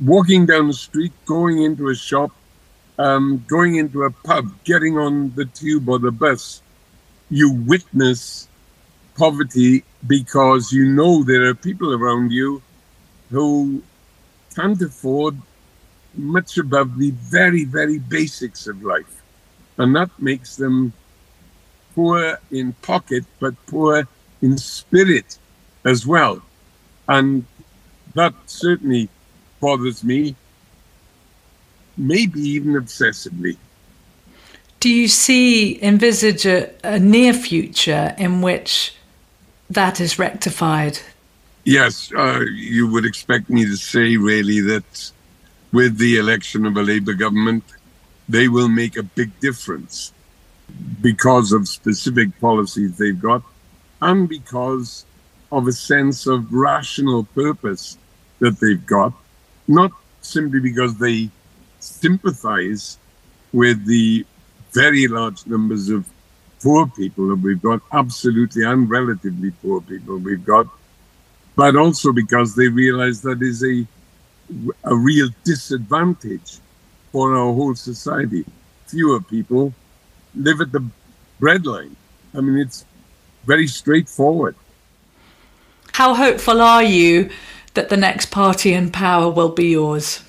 walking 0.00 0.46
down 0.46 0.68
the 0.68 0.74
street, 0.74 1.12
going 1.26 1.62
into 1.62 1.88
a 1.88 1.94
shop, 1.94 2.30
um, 2.98 3.44
going 3.48 3.76
into 3.76 4.02
a 4.04 4.10
pub, 4.10 4.52
getting 4.64 4.98
on 4.98 5.32
the 5.34 5.44
tube 5.46 5.88
or 5.88 5.98
the 5.98 6.10
bus, 6.10 6.62
you 7.30 7.52
witness 7.52 8.48
poverty 9.16 9.84
because 10.06 10.72
you 10.72 10.88
know 10.88 11.22
there 11.22 11.44
are 11.44 11.54
people 11.54 11.92
around 11.92 12.32
you 12.32 12.62
who 13.30 13.82
can't 14.54 14.80
afford 14.82 15.36
much 16.14 16.58
above 16.58 16.98
the 16.98 17.10
very, 17.10 17.64
very 17.64 17.98
basics 17.98 18.66
of 18.66 18.82
life. 18.82 19.22
And 19.78 19.96
that 19.96 20.10
makes 20.18 20.56
them 20.56 20.92
poor 21.94 22.38
in 22.50 22.74
pocket, 22.82 23.24
but 23.40 23.54
poor 23.66 24.06
in 24.42 24.58
spirit 24.58 25.38
as 25.84 26.06
well. 26.06 26.42
And 27.08 27.46
that 28.14 28.34
certainly 28.46 29.08
bothers 29.62 30.04
me, 30.04 30.34
maybe 31.96 32.40
even 32.40 32.72
obsessively. 32.72 33.56
Do 34.80 34.90
you 34.90 35.06
see, 35.06 35.80
envisage 35.80 36.44
a, 36.44 36.70
a 36.84 36.98
near 36.98 37.32
future 37.32 38.14
in 38.18 38.42
which 38.42 38.94
that 39.70 40.00
is 40.00 40.18
rectified? 40.18 40.98
Yes, 41.64 42.12
uh, 42.12 42.40
you 42.52 42.90
would 42.90 43.06
expect 43.06 43.48
me 43.48 43.64
to 43.64 43.76
say 43.76 44.16
really 44.16 44.60
that 44.60 45.12
with 45.72 45.96
the 45.96 46.18
election 46.18 46.66
of 46.66 46.76
a 46.76 46.82
Labour 46.82 47.14
government, 47.14 47.62
they 48.28 48.48
will 48.48 48.68
make 48.68 48.96
a 48.96 49.04
big 49.04 49.30
difference 49.38 50.12
because 51.00 51.52
of 51.52 51.68
specific 51.68 52.28
policies 52.40 52.98
they've 52.98 53.20
got 53.20 53.42
and 54.00 54.28
because 54.28 55.04
of 55.52 55.68
a 55.68 55.72
sense 55.72 56.26
of 56.26 56.52
rational 56.52 57.24
purpose 57.24 57.98
that 58.40 58.58
they've 58.58 58.84
got, 58.84 59.12
not 59.68 59.92
simply 60.20 60.60
because 60.60 60.96
they 60.98 61.30
sympathize 61.80 62.98
with 63.52 63.84
the 63.86 64.24
very 64.72 65.06
large 65.06 65.46
numbers 65.46 65.88
of 65.88 66.06
poor 66.62 66.86
people 66.86 67.28
that 67.28 67.36
we've 67.36 67.60
got, 67.60 67.80
absolutely 67.92 68.64
and 68.64 68.88
relatively 68.88 69.50
poor 69.62 69.80
people 69.80 70.16
we've 70.18 70.44
got, 70.44 70.66
but 71.56 71.76
also 71.76 72.12
because 72.12 72.54
they 72.54 72.68
realize 72.68 73.20
that 73.22 73.42
is 73.42 73.62
a, 73.64 73.86
a 74.84 74.94
real 74.94 75.28
disadvantage 75.44 76.58
for 77.10 77.34
our 77.34 77.52
whole 77.52 77.74
society. 77.74 78.44
Fewer 78.86 79.20
people 79.20 79.74
live 80.34 80.60
at 80.60 80.72
the 80.72 80.84
breadline. 81.40 81.94
I 82.34 82.40
mean, 82.40 82.58
it's 82.58 82.84
very 83.44 83.66
straightforward. 83.66 84.54
How 85.92 86.14
hopeful 86.14 86.60
are 86.62 86.82
you 86.82 87.30
that 87.74 87.88
the 87.88 87.96
next 87.96 88.30
party 88.30 88.72
in 88.72 88.90
power 88.90 89.30
will 89.30 89.48
be 89.48 89.68
yours? 89.68 90.22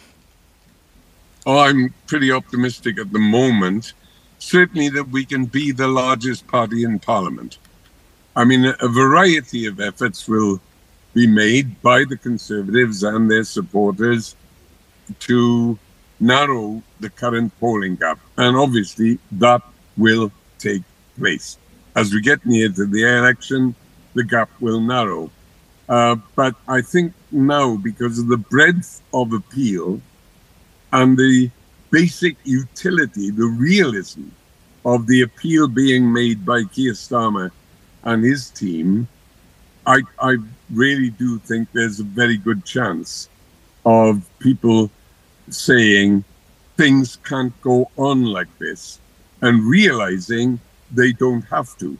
I'm 1.46 1.94
pretty 2.08 2.32
optimistic 2.32 2.98
at 3.00 3.12
the 3.12 3.20
moment. 3.20 3.94
Certainly, 4.40 4.90
that 4.90 5.10
we 5.10 5.26
can 5.26 5.46
be 5.46 5.72
the 5.72 5.88
largest 5.88 6.48
party 6.48 6.84
in 6.84 7.00
Parliament. 7.00 7.58
I 8.36 8.46
mean, 8.46 8.74
a 8.80 8.88
variety 8.88 9.66
of 9.66 9.80
efforts 9.80 10.28
will 10.28 10.60
be 11.14 11.28
made 11.28 11.82
by 11.82 12.04
the 12.04 12.18
Conservatives 12.18 13.04
and 13.04 13.30
their 13.30 13.44
supporters 13.44 14.36
to 15.20 15.78
narrow 16.20 16.82
the 17.00 17.10
current 17.10 17.58
polling 17.60 17.96
gap. 17.96 18.20
And 18.38 18.58
obviously, 18.58 19.20
that 19.34 19.62
will 19.98 20.32
take 20.60 20.84
place. 21.18 21.58
As 21.96 22.14
we 22.14 22.22
get 22.22 22.46
near 22.46 22.70
to 22.70 22.86
the 22.86 23.04
election, 23.04 23.76
the 24.14 24.24
gap 24.24 24.50
will 24.60 24.80
narrow. 24.80 25.30
Uh, 25.94 26.16
but 26.36 26.56
I 26.68 26.82
think 26.82 27.14
now, 27.32 27.76
because 27.76 28.18
of 28.18 28.28
the 28.28 28.38
breadth 28.54 29.04
of 29.14 29.32
appeal 29.32 30.02
and 30.92 31.16
the 31.16 31.52
basic 31.92 32.36
utility, 32.44 33.30
the 33.30 33.46
realism 33.46 34.24
of 34.86 35.06
the 35.06 35.22
appeal 35.22 35.68
being 35.68 36.12
made 36.12 36.44
by 36.44 36.64
Keir 36.64 36.94
Starmer 36.94 37.52
and 38.06 38.24
his 38.24 38.50
team, 38.50 39.08
I, 39.86 40.02
I 40.20 40.38
really 40.72 41.12
do 41.12 41.38
think 41.38 41.72
there's 41.74 42.00
a 42.00 42.10
very 42.22 42.38
good 42.38 42.66
chance 42.66 43.30
of 43.86 44.28
people 44.40 44.90
saying 45.52 46.24
things 46.76 47.18
can't 47.18 47.54
go 47.62 47.92
on 47.98 48.24
like 48.26 48.50
this 48.58 49.00
and 49.44 49.64
realizing 49.64 50.60
they 50.92 51.12
don't 51.12 51.44
have 51.52 51.78
to. 51.78 51.96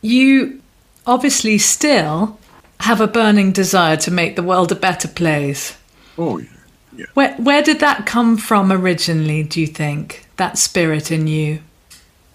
You 0.00 0.62
obviously 1.06 1.58
still 1.58 2.37
have 2.80 3.00
a 3.00 3.06
burning 3.06 3.52
desire 3.52 3.96
to 3.96 4.10
make 4.10 4.36
the 4.36 4.42
world 4.42 4.72
a 4.72 4.76
better 4.76 5.08
place. 5.08 5.76
Oh, 6.16 6.38
yeah. 6.38 6.48
yeah. 6.96 7.06
Where, 7.14 7.34
where 7.36 7.62
did 7.62 7.80
that 7.80 8.06
come 8.06 8.36
from 8.36 8.72
originally, 8.72 9.42
do 9.42 9.60
you 9.60 9.66
think? 9.66 10.26
That 10.36 10.58
spirit 10.58 11.10
in 11.10 11.26
you? 11.26 11.60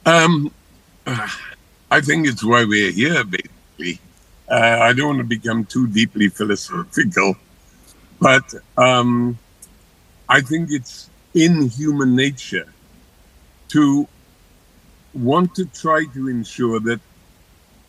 Um, 0.05 0.51
I 1.05 2.01
think 2.01 2.27
it's 2.27 2.43
why 2.43 2.65
we're 2.65 2.91
here, 2.91 3.23
basically. 3.23 3.99
Uh, 4.49 4.79
I 4.81 4.93
don't 4.93 5.07
want 5.07 5.19
to 5.19 5.23
become 5.23 5.65
too 5.65 5.87
deeply 5.87 6.27
philosophical, 6.27 7.35
but 8.19 8.53
um, 8.77 9.37
I 10.27 10.41
think 10.41 10.69
it's 10.71 11.09
in 11.33 11.69
human 11.69 12.15
nature 12.15 12.67
to 13.69 14.07
want 15.13 15.55
to 15.55 15.65
try 15.65 16.05
to 16.13 16.27
ensure 16.27 16.79
that 16.81 16.99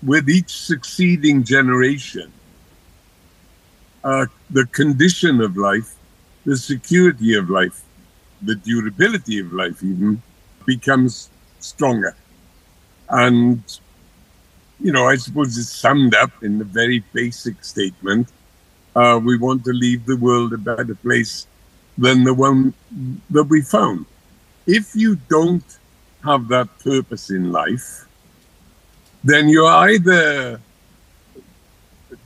with 0.02 0.28
each 0.28 0.50
succeeding 0.50 1.42
generation, 1.42 2.32
uh, 4.04 4.26
the 4.50 4.66
condition 4.66 5.40
of 5.40 5.56
life, 5.56 5.94
the 6.44 6.56
security 6.56 7.34
of 7.34 7.50
life, 7.50 7.82
the 8.42 8.54
durability 8.54 9.40
of 9.40 9.52
life, 9.52 9.82
even 9.82 10.22
becomes 10.66 11.30
stronger. 11.60 12.14
And, 13.08 13.62
you 14.80 14.92
know, 14.92 15.08
I 15.08 15.16
suppose 15.16 15.58
it's 15.58 15.74
summed 15.74 16.14
up 16.14 16.30
in 16.42 16.58
the 16.58 16.64
very 16.64 17.02
basic 17.12 17.64
statement 17.64 18.28
uh, 18.94 19.20
we 19.22 19.36
want 19.36 19.64
to 19.64 19.72
leave 19.72 20.06
the 20.06 20.16
world 20.16 20.52
a 20.52 20.58
better 20.58 20.94
place 20.94 21.46
than 21.98 22.24
the 22.24 22.34
one 22.34 22.74
that 23.30 23.44
we 23.44 23.60
found. 23.60 24.06
If 24.66 24.94
you 24.94 25.16
don't 25.28 25.64
have 26.22 26.48
that 26.48 26.68
purpose 26.78 27.30
in 27.30 27.52
life, 27.52 28.06
then 29.22 29.48
you're 29.48 29.70
either 29.70 30.60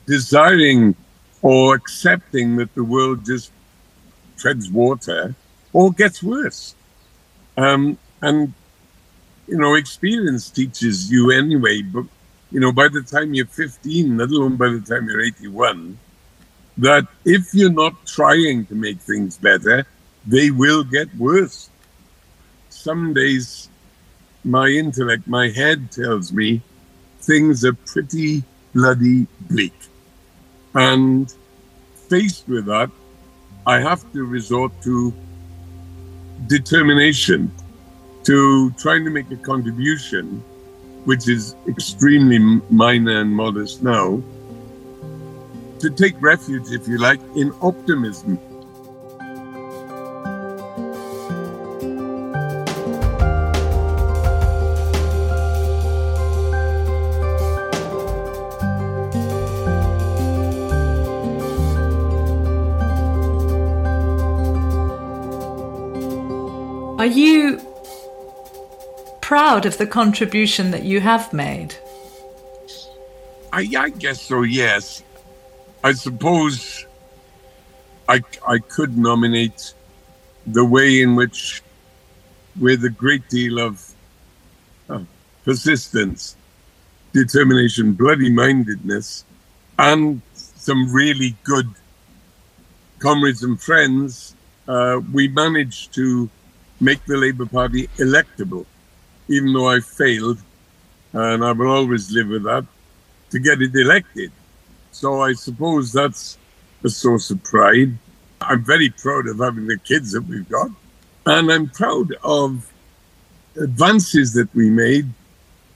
desiring 0.05 0.95
or 1.41 1.75
accepting 1.75 2.57
that 2.57 2.73
the 2.75 2.83
world 2.83 3.25
just 3.25 3.51
treads 4.37 4.69
water 4.71 5.35
or 5.73 5.91
gets 5.91 6.21
worse. 6.23 6.75
Um, 7.57 7.97
and, 8.21 8.53
you 9.47 9.57
know, 9.57 9.75
experience 9.75 10.49
teaches 10.49 11.11
you 11.11 11.31
anyway, 11.31 11.81
but, 11.81 12.05
you 12.51 12.59
know, 12.59 12.71
by 12.71 12.87
the 12.87 13.01
time 13.01 13.33
you're 13.33 13.45
15, 13.45 14.17
let 14.17 14.29
alone 14.29 14.55
by 14.55 14.69
the 14.69 14.81
time 14.81 15.07
you're 15.07 15.21
81, 15.21 15.97
that 16.77 17.07
if 17.25 17.53
you're 17.53 17.71
not 17.71 18.05
trying 18.05 18.65
to 18.67 18.75
make 18.75 18.99
things 18.99 19.37
better, 19.37 19.85
they 20.25 20.51
will 20.51 20.83
get 20.83 21.13
worse. 21.15 21.69
Some 22.69 23.13
days, 23.13 23.69
my 24.43 24.67
intellect, 24.67 25.27
my 25.27 25.49
head 25.49 25.91
tells 25.91 26.31
me 26.31 26.61
things 27.21 27.65
are 27.65 27.73
pretty 27.73 28.43
bloody 28.73 29.27
bleak. 29.41 29.73
And 30.75 31.33
faced 32.09 32.47
with 32.47 32.65
that, 32.65 32.89
I 33.65 33.79
have 33.79 34.11
to 34.13 34.23
resort 34.23 34.71
to 34.83 35.13
determination, 36.47 37.51
to 38.23 38.71
trying 38.71 39.03
to 39.03 39.09
make 39.09 39.29
a 39.31 39.35
contribution, 39.35 40.43
which 41.05 41.27
is 41.27 41.55
extremely 41.67 42.39
minor 42.69 43.21
and 43.21 43.31
modest 43.31 43.83
now, 43.83 44.21
to 45.79 45.89
take 45.89 46.21
refuge, 46.21 46.71
if 46.71 46.87
you 46.87 46.97
like, 46.97 47.19
in 47.35 47.53
optimism 47.61 48.39
proud 69.39 69.65
of 69.65 69.77
the 69.77 69.87
contribution 69.87 70.71
that 70.71 70.83
you 70.83 70.99
have 70.99 71.31
made? 71.31 71.73
I, 73.53 73.61
I 73.85 73.87
guess 73.87 74.21
so, 74.21 74.41
yes. 74.41 75.01
I 75.81 75.93
suppose 75.93 76.85
I, 78.09 78.21
I 78.45 78.57
could 78.59 78.97
nominate 78.97 79.73
the 80.45 80.65
way 80.65 81.01
in 81.01 81.15
which, 81.15 81.63
with 82.59 82.83
a 82.83 82.89
great 82.89 83.29
deal 83.29 83.59
of 83.59 83.73
uh, 84.89 85.03
persistence, 85.45 86.35
determination, 87.13 87.93
bloody 87.93 88.29
mindedness, 88.29 89.23
and 89.77 90.21
some 90.33 90.91
really 90.91 91.37
good 91.45 91.69
comrades 92.99 93.41
and 93.43 93.57
friends, 93.61 94.35
uh, 94.67 94.99
we 95.13 95.29
managed 95.29 95.93
to 95.93 96.29
make 96.81 97.01
the 97.05 97.15
Labour 97.15 97.45
Party 97.45 97.87
electable, 97.99 98.65
even 99.29 99.53
though 99.53 99.69
I 99.69 99.79
failed, 99.79 100.39
and 101.13 101.45
I 101.45 101.51
will 101.53 101.71
always 101.71 102.11
live 102.11 102.27
with 102.27 102.43
that, 102.43 102.65
to 103.29 103.39
get 103.39 103.61
it 103.61 103.73
elected. 103.75 104.31
So 104.91 105.21
I 105.21 105.33
suppose 105.33 105.93
that's 105.93 106.37
a 106.83 106.89
source 106.89 107.29
of 107.29 107.41
pride. 107.43 107.97
I'm 108.41 108.63
very 108.63 108.89
proud 108.89 109.27
of 109.27 109.39
having 109.39 109.67
the 109.67 109.77
kids 109.77 110.11
that 110.13 110.21
we've 110.21 110.49
got, 110.49 110.71
and 111.27 111.51
I'm 111.51 111.69
proud 111.69 112.13
of 112.23 112.71
advances 113.55 114.33
that 114.33 114.53
we 114.55 114.69
made 114.69 115.07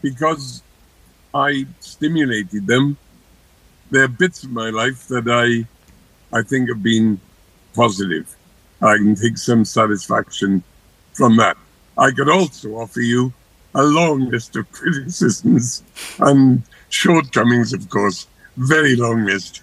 because 0.01 0.63
I 1.33 1.65
stimulated 1.79 2.65
them. 2.67 2.97
There 3.91 4.03
are 4.03 4.07
bits 4.07 4.43
of 4.43 4.51
my 4.51 4.69
life 4.69 5.07
that 5.09 5.27
I, 5.29 5.67
I 6.35 6.41
think 6.41 6.69
have 6.69 6.81
been 6.81 7.19
positive. 7.75 8.35
I 8.81 8.97
can 8.97 9.15
take 9.15 9.37
some 9.37 9.63
satisfaction 9.63 10.63
from 11.13 11.37
that. 11.37 11.57
I 11.97 12.11
could 12.11 12.29
also 12.29 12.75
offer 12.75 13.01
you 13.01 13.31
a 13.75 13.83
long 13.83 14.29
list 14.29 14.55
of 14.55 14.71
criticisms 14.71 15.83
and 16.19 16.63
shortcomings, 16.89 17.73
of 17.73 17.89
course, 17.89 18.27
very 18.57 18.95
long 18.95 19.25
list. 19.25 19.61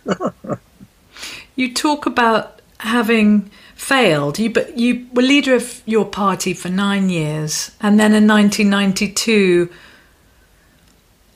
you 1.57 1.73
talk 1.73 2.07
about 2.07 2.61
having 2.79 3.51
failed. 3.75 4.39
You 4.39 4.51
but 4.51 4.77
you 4.79 5.07
were 5.13 5.23
leader 5.23 5.55
of 5.55 5.83
your 5.87 6.05
party 6.05 6.55
for 6.55 6.69
nine 6.69 7.09
years, 7.09 7.71
and 7.81 7.99
then 8.01 8.15
in 8.15 8.27
1992, 8.27 9.71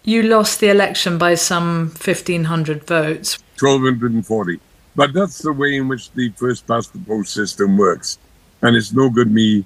You 0.06 0.22
lost 0.22 0.60
the 0.60 0.68
election 0.68 1.16
by 1.16 1.34
some 1.34 1.86
1,500 1.88 2.84
votes. 2.86 3.38
1,240. 3.58 4.60
But 4.94 5.14
that's 5.14 5.38
the 5.38 5.52
way 5.52 5.76
in 5.76 5.88
which 5.88 6.12
the 6.12 6.28
first 6.36 6.66
past 6.66 6.92
the 6.92 6.98
post 6.98 7.32
system 7.32 7.78
works. 7.78 8.18
And 8.60 8.76
it's 8.76 8.92
no 8.92 9.08
good 9.08 9.32
me 9.32 9.64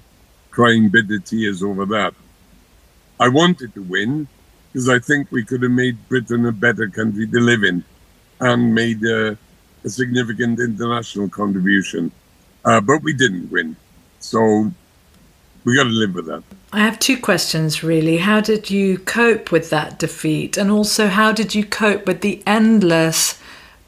crying 0.49 0.87
bitter 0.87 1.19
tears 1.19 1.61
over 1.61 1.85
that. 1.87 2.13
I 3.19 3.27
wanted 3.27 3.73
to 3.73 3.83
win 3.83 4.27
because 4.71 4.87
I 4.89 4.99
think 4.99 5.31
we 5.31 5.43
could 5.43 5.61
have 5.63 5.71
made 5.71 6.07
Britain 6.07 6.45
a 6.45 6.51
better 6.51 6.87
country 6.87 7.27
to 7.27 7.39
live 7.39 7.63
in 7.63 7.83
and 8.39 8.73
made 8.73 9.03
a, 9.03 9.37
a 9.83 9.89
significant 9.89 10.59
international 10.59 11.27
contribution. 11.29 12.11
Uh, 12.63 12.79
but 12.79 13.01
we 13.03 13.13
didn't 13.13 13.51
win. 13.51 13.75
So 14.19 14.71
we 15.63 15.75
got 15.75 15.83
to 15.83 15.89
live 15.89 16.15
with 16.15 16.27
that. 16.27 16.43
I 16.71 16.79
have 16.79 16.99
two 16.99 17.17
questions 17.17 17.83
really. 17.83 18.17
How 18.17 18.41
did 18.41 18.69
you 18.69 18.97
cope 18.99 19.51
with 19.51 19.69
that 19.71 19.99
defeat? 19.99 20.55
And 20.55 20.71
also, 20.71 21.07
how 21.07 21.31
did 21.31 21.55
you 21.55 21.65
cope 21.65 22.05
with 22.05 22.21
the 22.21 22.41
endless 22.45 23.39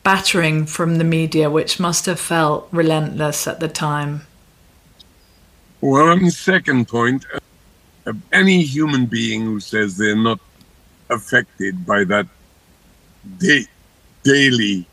battering 0.04 0.66
from 0.66 0.98
the 0.98 1.04
media, 1.04 1.50
which 1.50 1.80
must 1.80 2.06
have 2.08 2.20
felt 2.20 2.68
relentless 2.72 3.48
at 3.48 3.60
the 3.60 3.68
time? 3.68 4.24
Well, 5.80 6.10
on 6.10 6.24
the 6.24 6.32
second 6.32 6.88
point, 6.88 7.26
any 8.32 8.64
human 8.64 9.06
being 9.06 9.42
who 9.46 9.60
says 9.60 9.98
they're 9.98 10.16
not 10.16 10.40
affected 11.10 11.86
by 11.86 12.04
that 12.06 12.28
da- 13.38 13.68
daily 14.24 14.86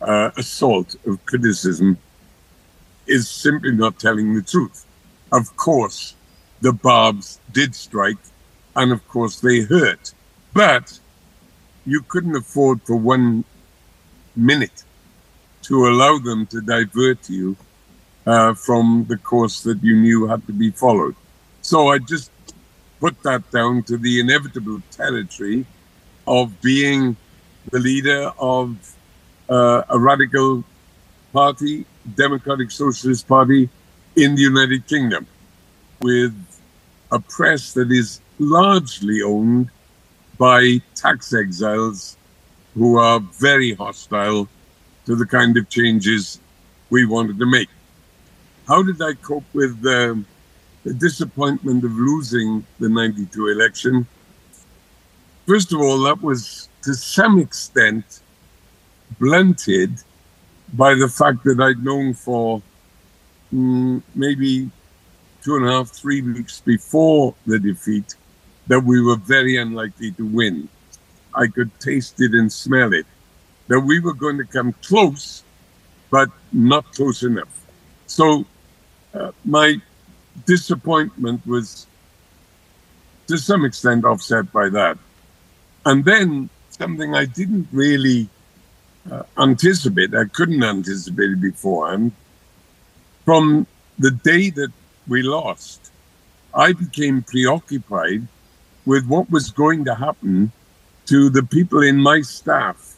uh, 0.00 0.30
assault 0.36 0.96
of 1.06 1.24
criticism 1.26 1.98
is 3.06 3.28
simply 3.28 3.72
not 3.72 3.98
telling 3.98 4.34
the 4.34 4.42
truth. 4.42 4.86
Of 5.32 5.56
course, 5.56 6.14
the 6.60 6.72
barbs 6.72 7.40
did 7.52 7.74
strike, 7.74 8.18
and 8.76 8.92
of 8.92 9.06
course, 9.08 9.40
they 9.40 9.60
hurt. 9.60 10.14
But 10.54 10.98
you 11.86 12.02
couldn't 12.02 12.36
afford 12.36 12.82
for 12.82 12.96
one 12.96 13.44
minute 14.36 14.84
to 15.62 15.86
allow 15.86 16.18
them 16.18 16.46
to 16.46 16.60
divert 16.60 17.28
you 17.28 17.56
uh, 18.26 18.54
from 18.54 19.06
the 19.08 19.16
course 19.16 19.62
that 19.62 19.82
you 19.82 19.96
knew 19.96 20.26
had 20.26 20.46
to 20.46 20.52
be 20.52 20.70
followed. 20.70 21.16
So 21.70 21.86
I 21.86 21.98
just 21.98 22.32
put 22.98 23.22
that 23.22 23.48
down 23.52 23.84
to 23.84 23.96
the 23.96 24.18
inevitable 24.18 24.82
territory 24.90 25.64
of 26.26 26.60
being 26.60 27.16
the 27.70 27.78
leader 27.78 28.32
of 28.40 28.76
uh, 29.48 29.84
a 29.88 29.96
radical 29.96 30.64
party, 31.32 31.86
Democratic 32.16 32.72
Socialist 32.72 33.28
Party 33.28 33.68
in 34.16 34.34
the 34.34 34.42
United 34.42 34.84
Kingdom, 34.88 35.28
with 36.00 36.34
a 37.12 37.20
press 37.20 37.72
that 37.74 37.92
is 37.92 38.20
largely 38.40 39.22
owned 39.22 39.70
by 40.38 40.82
tax 40.96 41.32
exiles 41.32 42.16
who 42.74 42.98
are 42.98 43.20
very 43.20 43.74
hostile 43.74 44.48
to 45.06 45.14
the 45.14 45.24
kind 45.24 45.56
of 45.56 45.68
changes 45.68 46.40
we 46.90 47.06
wanted 47.06 47.38
to 47.38 47.46
make. 47.46 47.68
How 48.66 48.82
did 48.82 49.00
I 49.00 49.14
cope 49.14 49.44
with 49.54 49.86
um, 49.86 50.26
the 50.84 50.94
disappointment 50.94 51.84
of 51.84 51.92
losing 51.92 52.64
the 52.78 52.88
92 52.88 53.48
election? 53.48 54.06
First 55.46 55.72
of 55.72 55.80
all, 55.80 56.00
that 56.04 56.20
was 56.22 56.68
to 56.82 56.94
some 56.94 57.38
extent 57.38 58.20
blunted 59.18 59.90
by 60.74 60.94
the 60.94 61.08
fact 61.08 61.44
that 61.44 61.60
I'd 61.60 61.84
known 61.84 62.14
for 62.14 62.62
mm, 63.52 64.02
maybe 64.14 64.70
two 65.42 65.56
and 65.56 65.66
a 65.66 65.72
half, 65.72 65.88
three 65.88 66.22
weeks 66.22 66.60
before 66.60 67.34
the 67.46 67.58
defeat 67.58 68.14
that 68.68 68.80
we 68.80 69.00
were 69.00 69.16
very 69.16 69.56
unlikely 69.56 70.12
to 70.12 70.26
win. 70.26 70.68
I 71.34 71.46
could 71.46 71.70
taste 71.80 72.20
it 72.20 72.32
and 72.34 72.52
smell 72.52 72.92
it, 72.92 73.06
that 73.68 73.80
we 73.80 74.00
were 74.00 74.14
going 74.14 74.38
to 74.38 74.44
come 74.44 74.72
close, 74.82 75.42
but 76.10 76.28
not 76.52 76.92
close 76.94 77.22
enough. 77.22 77.66
So 78.06 78.44
uh, 79.14 79.32
my 79.44 79.80
disappointment 80.46 81.46
was 81.46 81.86
to 83.26 83.38
some 83.38 83.64
extent 83.64 84.04
offset 84.04 84.52
by 84.52 84.68
that. 84.68 84.98
And 85.86 86.04
then 86.04 86.50
something 86.70 87.14
I 87.14 87.24
didn't 87.24 87.68
really 87.72 88.28
uh, 89.10 89.22
anticipate, 89.38 90.14
I 90.14 90.24
couldn't 90.24 90.62
anticipate 90.62 91.30
it 91.30 91.40
beforehand. 91.40 92.12
From 93.24 93.66
the 93.98 94.10
day 94.10 94.50
that 94.50 94.72
we 95.06 95.22
lost, 95.22 95.92
I 96.54 96.72
became 96.72 97.22
preoccupied 97.22 98.26
with 98.86 99.06
what 99.06 99.30
was 99.30 99.50
going 99.50 99.84
to 99.84 99.94
happen 99.94 100.52
to 101.06 101.30
the 101.30 101.42
people 101.42 101.82
in 101.82 101.96
my 101.96 102.22
staff 102.22 102.96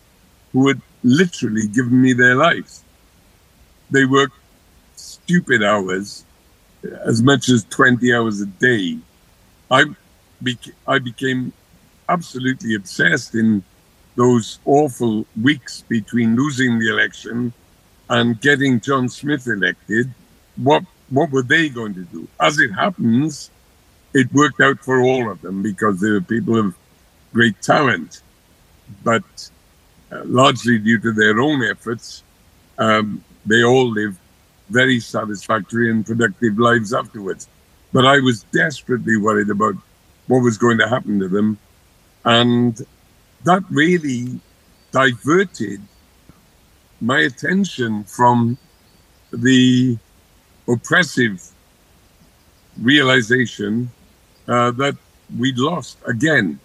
who 0.52 0.68
had 0.68 0.80
literally 1.02 1.66
given 1.66 2.00
me 2.00 2.12
their 2.12 2.34
lives. 2.34 2.82
They 3.90 4.04
worked 4.04 4.36
stupid 4.96 5.62
hours, 5.62 6.24
as 7.04 7.22
much 7.22 7.48
as 7.48 7.64
20 7.64 8.12
hours 8.14 8.40
a 8.40 8.46
day. 8.46 8.98
I, 9.70 9.84
beca- 10.42 10.74
I 10.86 10.98
became 10.98 11.52
absolutely 12.08 12.74
obsessed 12.74 13.34
in 13.34 13.62
those 14.16 14.58
awful 14.64 15.26
weeks 15.40 15.82
between 15.88 16.36
losing 16.36 16.78
the 16.78 16.88
election 16.90 17.52
and 18.10 18.40
getting 18.40 18.80
John 18.80 19.08
Smith 19.08 19.46
elected. 19.46 20.12
What 20.56 20.84
what 21.08 21.30
were 21.30 21.42
they 21.42 21.68
going 21.68 21.94
to 21.94 22.04
do? 22.04 22.26
As 22.40 22.58
it 22.58 22.70
happens, 22.70 23.50
it 24.14 24.32
worked 24.32 24.60
out 24.60 24.78
for 24.80 25.00
all 25.02 25.30
of 25.30 25.40
them 25.42 25.62
because 25.62 26.00
they 26.00 26.10
were 26.10 26.22
people 26.22 26.58
of 26.58 26.74
great 27.32 27.60
talent, 27.60 28.22
but 29.04 29.24
uh, 30.10 30.22
largely 30.24 30.78
due 30.78 30.98
to 31.00 31.12
their 31.12 31.38
own 31.40 31.62
efforts, 31.62 32.22
um, 32.78 33.22
they 33.44 33.62
all 33.62 33.88
lived 33.90 34.18
very 34.72 35.00
satisfactory 35.00 35.90
and 35.90 36.04
productive 36.04 36.58
lives 36.58 36.92
afterwards. 36.92 37.48
But 37.92 38.06
I 38.06 38.20
was 38.20 38.44
desperately 38.44 39.16
worried 39.16 39.50
about 39.50 39.74
what 40.26 40.40
was 40.40 40.56
going 40.56 40.78
to 40.78 40.88
happen 40.88 41.18
to 41.20 41.28
them. 41.28 41.58
And 42.24 42.80
that 43.44 43.62
really 43.70 44.40
diverted 44.92 45.80
my 47.00 47.20
attention 47.20 48.04
from 48.04 48.56
the 49.32 49.98
oppressive 50.68 51.42
realization 52.80 53.90
uh, 54.48 54.70
that 54.72 54.96
we'd 55.38 55.58
lost 55.58 55.98
again. 56.06 56.58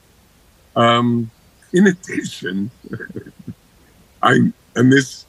Um, 0.75 1.31
in 1.73 1.87
addition, 1.87 2.71
I 4.21 4.51
and 4.75 4.91
this, 4.91 5.25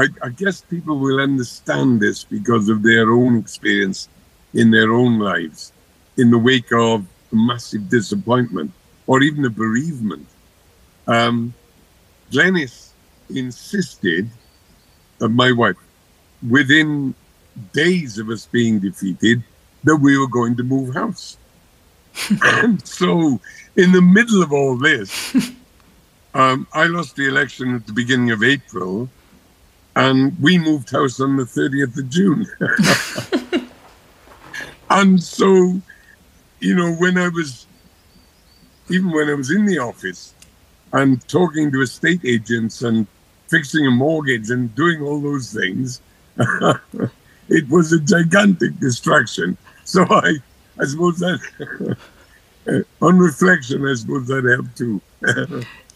I, 0.00 0.06
I 0.22 0.30
guess 0.30 0.62
people 0.62 0.98
will 0.98 1.20
understand 1.20 2.00
this 2.00 2.24
because 2.24 2.70
of 2.70 2.82
their 2.82 3.10
own 3.10 3.36
experience 3.36 4.08
in 4.54 4.70
their 4.70 4.92
own 4.92 5.18
lives, 5.18 5.74
in 6.16 6.30
the 6.30 6.38
wake 6.38 6.72
of 6.72 7.04
a 7.32 7.36
massive 7.36 7.90
disappointment 7.90 8.72
or 9.06 9.22
even 9.22 9.44
a 9.44 9.50
bereavement. 9.50 10.26
Um, 11.06 11.52
Glenys 12.32 12.92
insisted, 13.28 14.30
uh, 15.20 15.28
my 15.28 15.52
wife, 15.52 15.76
within 16.48 17.14
days 17.74 18.16
of 18.16 18.30
us 18.30 18.46
being 18.46 18.78
defeated, 18.78 19.44
that 19.84 19.96
we 19.96 20.16
were 20.16 20.28
going 20.28 20.56
to 20.56 20.62
move 20.62 20.94
house. 20.94 21.36
and 22.42 22.86
so, 22.88 23.38
in 23.76 23.92
the 23.92 24.00
middle 24.00 24.42
of 24.42 24.50
all 24.50 24.78
this, 24.78 25.36
um, 26.34 26.66
I 26.72 26.86
lost 26.86 27.16
the 27.16 27.28
election 27.28 27.74
at 27.74 27.86
the 27.86 27.92
beginning 27.92 28.30
of 28.30 28.42
April, 28.42 29.10
and 29.96 30.36
we 30.40 30.58
moved 30.58 30.90
house 30.90 31.20
on 31.20 31.36
the 31.36 31.44
30th 31.44 31.98
of 31.98 32.08
June. 32.08 32.46
and 34.90 35.22
so, 35.22 35.80
you 36.60 36.74
know, 36.74 36.92
when 36.94 37.18
I 37.18 37.28
was, 37.28 37.66
even 38.88 39.10
when 39.10 39.28
I 39.28 39.34
was 39.34 39.50
in 39.50 39.64
the 39.66 39.78
office 39.78 40.34
and 40.92 41.26
talking 41.28 41.72
to 41.72 41.82
estate 41.82 42.24
agents 42.24 42.82
and 42.82 43.06
fixing 43.48 43.86
a 43.86 43.90
mortgage 43.90 44.50
and 44.50 44.74
doing 44.74 45.02
all 45.02 45.20
those 45.20 45.52
things, 45.52 46.00
it 47.48 47.68
was 47.68 47.92
a 47.92 48.00
gigantic 48.00 48.78
distraction. 48.78 49.56
So 49.84 50.06
I, 50.08 50.36
I 50.78 50.84
suppose 50.84 51.18
that, 51.18 51.96
on 53.02 53.18
reflection, 53.18 53.86
I 53.86 53.94
suppose 53.94 54.28
that 54.28 54.44
helped 54.44 54.78
too. 54.78 55.00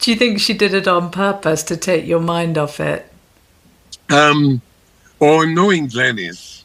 Do 0.01 0.11
you 0.11 0.17
think 0.17 0.41
she 0.41 0.53
did 0.53 0.75
it 0.75 0.89
on 0.89 1.11
purpose 1.11 1.63
to 1.65 1.77
take 1.77 2.07
your 2.07 2.21
mind 2.21 2.59
off 2.59 2.81
it? 2.81 3.11
Um, 4.11 4.61
or 5.21 5.47
knowing 5.47 5.89
Glenys, 5.89 6.65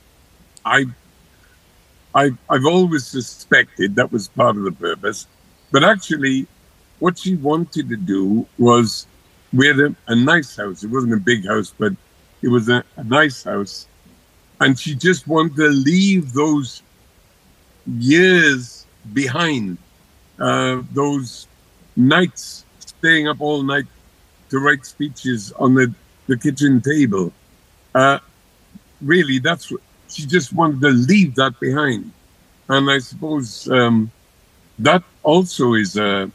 I, 0.65 0.85
I, 2.13 2.31
I've 2.49 2.65
always 2.65 3.07
suspected 3.07 3.95
that 3.95 4.11
was 4.11 4.27
part 4.27 4.57
of 4.57 4.63
the 4.63 4.71
purpose. 4.71 5.27
But 5.71 5.83
actually, 5.83 6.47
what 6.99 7.17
she 7.17 7.35
wanted 7.35 7.89
to 7.89 7.95
do 7.95 8.45
was 8.57 9.07
we 9.53 9.67
had 9.67 9.79
a, 9.79 9.95
a 10.07 10.15
nice 10.15 10.55
house. 10.55 10.83
It 10.83 10.89
wasn't 10.89 11.13
a 11.13 11.17
big 11.17 11.47
house, 11.47 11.73
but 11.77 11.93
it 12.41 12.47
was 12.49 12.69
a, 12.69 12.83
a 12.97 13.03
nice 13.03 13.43
house. 13.43 13.87
And 14.61 14.77
she 14.77 14.95
just 14.95 15.27
wanted 15.27 15.55
to 15.55 15.69
leave 15.69 16.33
those 16.33 16.83
years 17.87 18.85
behind, 19.13 19.77
uh, 20.39 20.81
those 20.91 21.47
nights 21.95 22.65
staying 22.79 23.27
up 23.27 23.39
all 23.39 23.63
night 23.63 23.85
to 24.49 24.59
write 24.59 24.85
speeches 24.85 25.51
on 25.53 25.73
the, 25.73 25.93
the 26.29 26.37
kitchen 26.37 26.79
table. 26.79 27.33
Uh, 27.93 28.19
really, 29.01 29.39
that's 29.39 29.69
what 29.71 29.81
she 30.07 30.25
just 30.25 30.53
wanted 30.53 30.79
to 30.81 30.89
leave 30.89 31.35
that 31.35 31.59
behind. 31.59 32.11
And 32.69 32.89
I 32.89 32.99
suppose 32.99 33.69
um, 33.69 34.11
that 34.77 35.03
also 35.23 35.73
is 35.73 35.97
a, 35.97 36.31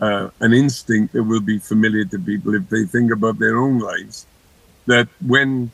uh, 0.00 0.30
an 0.40 0.52
instinct 0.54 1.12
that 1.14 1.24
will 1.24 1.40
be 1.40 1.58
familiar 1.58 2.04
to 2.06 2.18
people 2.18 2.54
if 2.54 2.68
they 2.68 2.84
think 2.84 3.12
about 3.12 3.38
their 3.38 3.58
own 3.58 3.80
lives. 3.80 4.26
That 4.86 5.08
when 5.26 5.70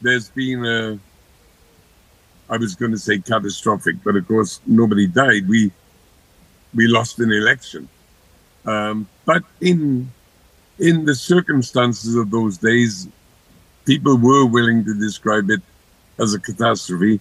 there's 0.00 0.30
been 0.30 0.64
a, 0.64 0.98
I 2.48 2.56
was 2.56 2.74
going 2.74 2.92
to 2.92 2.98
say 2.98 3.18
catastrophic, 3.18 3.96
but 4.02 4.16
of 4.16 4.26
course 4.26 4.60
nobody 4.66 5.06
died. 5.06 5.46
We 5.46 5.70
we 6.74 6.86
lost 6.86 7.18
an 7.18 7.32
election, 7.32 7.88
um, 8.66 9.08
but 9.24 9.42
in 9.60 10.10
in 10.78 11.04
the 11.04 11.14
circumstances 11.14 12.14
of 12.14 12.30
those 12.30 12.58
days, 12.58 13.08
people 13.84 14.16
were 14.16 14.46
willing 14.46 14.84
to 14.84 14.94
describe 14.94 15.50
it 15.50 15.60
as 16.18 16.34
a 16.34 16.40
catastrophe. 16.40 17.20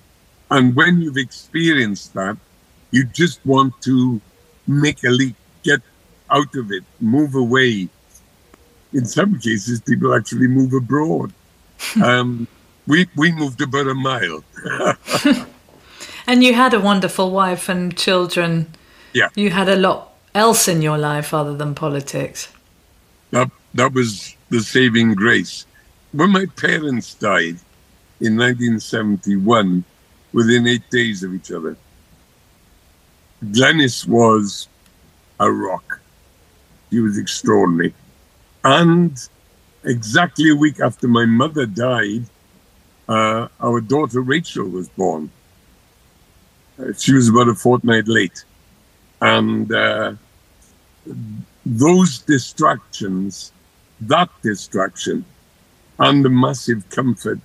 And 0.50 0.76
when 0.76 1.02
you've 1.02 1.17
experienced 1.17 2.13
that, 2.13 2.38
you 2.91 3.04
just 3.04 3.46
want 3.46 3.80
to 3.82 4.22
make 4.67 5.04
a 5.04 5.10
leap, 5.10 5.36
get 5.63 5.82
out 6.30 6.56
of 6.56 6.72
it, 6.72 6.84
move 7.00 7.36
away. 7.36 7.89
In 8.93 9.06
some 9.06 9.39
cases, 9.39 9.82
people 9.82 10.13
actually 10.13 10.48
move 10.48 10.74
abroad. 10.74 11.34
um, 12.04 12.48
we 12.88 13.08
we 13.15 13.32
moved 13.32 13.62
about 13.62 13.88
a 13.88 13.93
mile. 13.93 14.43
and 16.28 16.43
you 16.43 16.54
had 16.54 16.74
a 16.74 16.80
wonderful 16.80 17.32
wife 17.32 17.70
and 17.70 17.96
children. 17.98 18.74
Yeah. 19.13 19.30
You 19.36 19.50
had 19.50 19.67
a 19.70 19.76
lot 19.76 20.13
else 20.34 20.67
in 20.67 20.82
your 20.82 20.98
life 20.98 21.34
other 21.34 21.56
than 21.56 21.76
politics. 21.76 22.50
That 23.32 23.52
that 23.74 23.94
was 23.94 24.36
the 24.50 24.62
saving 24.62 25.13
grace. 25.13 25.66
When 26.12 26.32
my 26.32 26.46
parents 26.56 27.13
died 27.13 27.58
in 28.20 28.38
1971, 28.38 29.84
within 30.34 30.68
eight 30.68 30.90
days 30.90 31.24
of 31.24 31.34
each 31.34 31.52
other, 31.52 31.78
Glenys 33.44 34.08
was 34.08 34.68
a 35.40 35.52
rock. 35.52 36.00
She 36.90 37.00
was 37.00 37.18
extraordinary. 37.18 37.94
And 38.63 39.18
exactly 39.84 40.50
a 40.50 40.56
week 40.56 40.80
after 40.80 41.08
my 41.08 41.26
mother 41.26 41.66
died, 41.66 42.26
uh, 43.08 43.48
our 43.60 43.82
daughter 43.82 44.22
Rachel 44.22 44.68
was 44.68 44.90
born. 44.90 45.30
Uh, 46.80 46.94
she 46.98 47.13
was 47.13 47.30
about 47.30 47.48
a 47.48 47.56
fortnight 47.56 48.08
late. 48.08 48.44
And 49.22 49.72
uh, 49.72 50.13
those 51.76 52.20
distractions, 52.20 53.52
that 54.02 54.30
distraction, 54.42 55.26
and 56.00 56.24
the 56.24 56.30
massive 56.30 56.88
comfort 56.90 57.40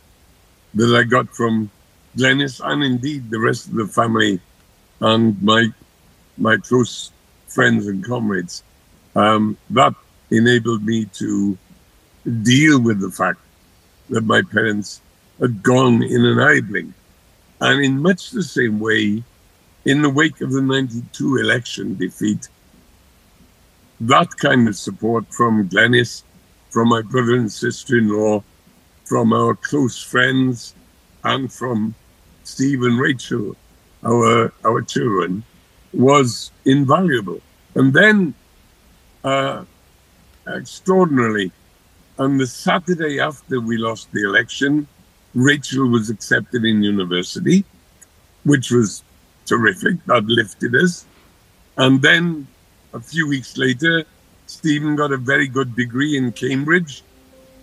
that 0.75 0.95
I 0.95 1.03
got 1.03 1.29
from 1.35 1.71
Glenys 2.17 2.61
and 2.65 2.85
indeed 2.85 3.31
the 3.31 3.41
rest 3.41 3.69
of 3.69 3.75
the 3.75 3.87
family 3.87 4.41
and 5.01 5.43
my 5.43 5.69
my 6.39 6.57
close 6.57 7.11
friends 7.49 7.87
and 7.87 8.05
comrades, 8.05 8.63
um, 9.17 9.57
that 9.71 9.95
enabled 10.31 10.85
me 10.85 11.05
to 11.07 11.59
deal 12.43 12.81
with 12.81 13.01
the 13.01 13.11
fact 13.11 13.41
that 14.09 14.23
my 14.23 14.41
parents 14.43 15.01
had 15.41 15.63
gone 15.63 16.03
in 16.03 16.25
an 16.25 16.39
eye 16.39 16.61
blink. 16.61 16.95
And 17.61 17.85
in 17.85 18.01
much 18.01 18.31
the 18.31 18.43
same 18.43 18.81
way, 18.81 19.23
in 19.85 20.03
the 20.03 20.09
wake 20.09 20.41
of 20.41 20.53
the 20.53 20.63
92 20.63 21.37
election 21.37 21.97
defeat, 21.97 22.49
that 24.03 24.37
kind 24.37 24.69
of 24.69 24.77
support 24.77 25.25
from 25.33 25.69
Glenys, 25.69 26.25
from 26.71 26.89
my 26.89 27.03
brother 27.03 27.37
and 27.37 27.51
sister 27.51 27.99
in 27.99 28.09
law, 28.09 28.43
from 29.05 29.33
our 29.33 29.55
close 29.55 30.03
friends, 30.03 30.75
and 31.25 31.53
from 31.53 31.95
Steve 32.43 32.83
and 32.83 32.99
Rachel, 32.99 33.57
our, 34.05 34.53
our 34.65 34.83
children, 34.83 35.45
was 35.93 36.51
invaluable. 36.65 37.41
And 37.77 37.93
then, 37.93 38.35
uh, 39.23 39.65
extraordinarily, 40.49 41.53
on 42.19 42.39
the 42.39 42.47
Saturday 42.47 43.21
after 43.21 43.61
we 43.61 43.77
lost 43.77 44.11
the 44.13 44.25
election, 44.25 44.89
Rachel 45.35 45.89
was 45.89 46.11
accepted 46.11 46.65
in 46.65 46.83
university, 46.83 47.65
which 48.43 48.73
was 48.73 49.05
terrific. 49.47 50.05
That 50.07 50.25
lifted 50.25 50.75
us. 50.75 51.07
And 51.77 52.03
then 52.03 52.49
a 52.93 53.01
few 53.01 53.29
weeks 53.29 53.57
later, 53.57 54.05
Stephen 54.47 54.97
got 54.97 55.13
a 55.13 55.17
very 55.17 55.49
good 55.49 55.75
degree 55.75 56.17
in 56.17 56.33
Cambridge, 56.33 57.03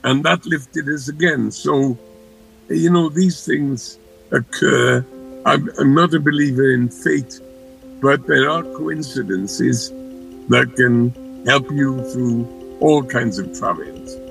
and 0.04 0.24
that 0.24 0.46
lifted 0.46 0.88
us 0.90 1.08
again. 1.08 1.52
So, 1.52 1.98
you 2.70 2.90
know, 2.90 3.10
these 3.10 3.46
things 3.46 4.00
occur. 4.32 5.06
I'm, 5.46 5.70
I'm 5.80 5.94
not 5.94 6.14
a 6.14 6.20
believer 6.20 6.72
in 6.72 6.90
fate, 6.90 7.40
but 8.02 8.26
there 8.28 8.50
are 8.50 8.64
coincidences 8.64 9.90
that 10.50 10.74
can 10.76 11.46
help 11.46 11.70
you 11.72 12.04
through 12.12 12.78
all 12.80 13.04
kinds 13.04 13.40
of 13.40 13.58
travails. 13.58 14.29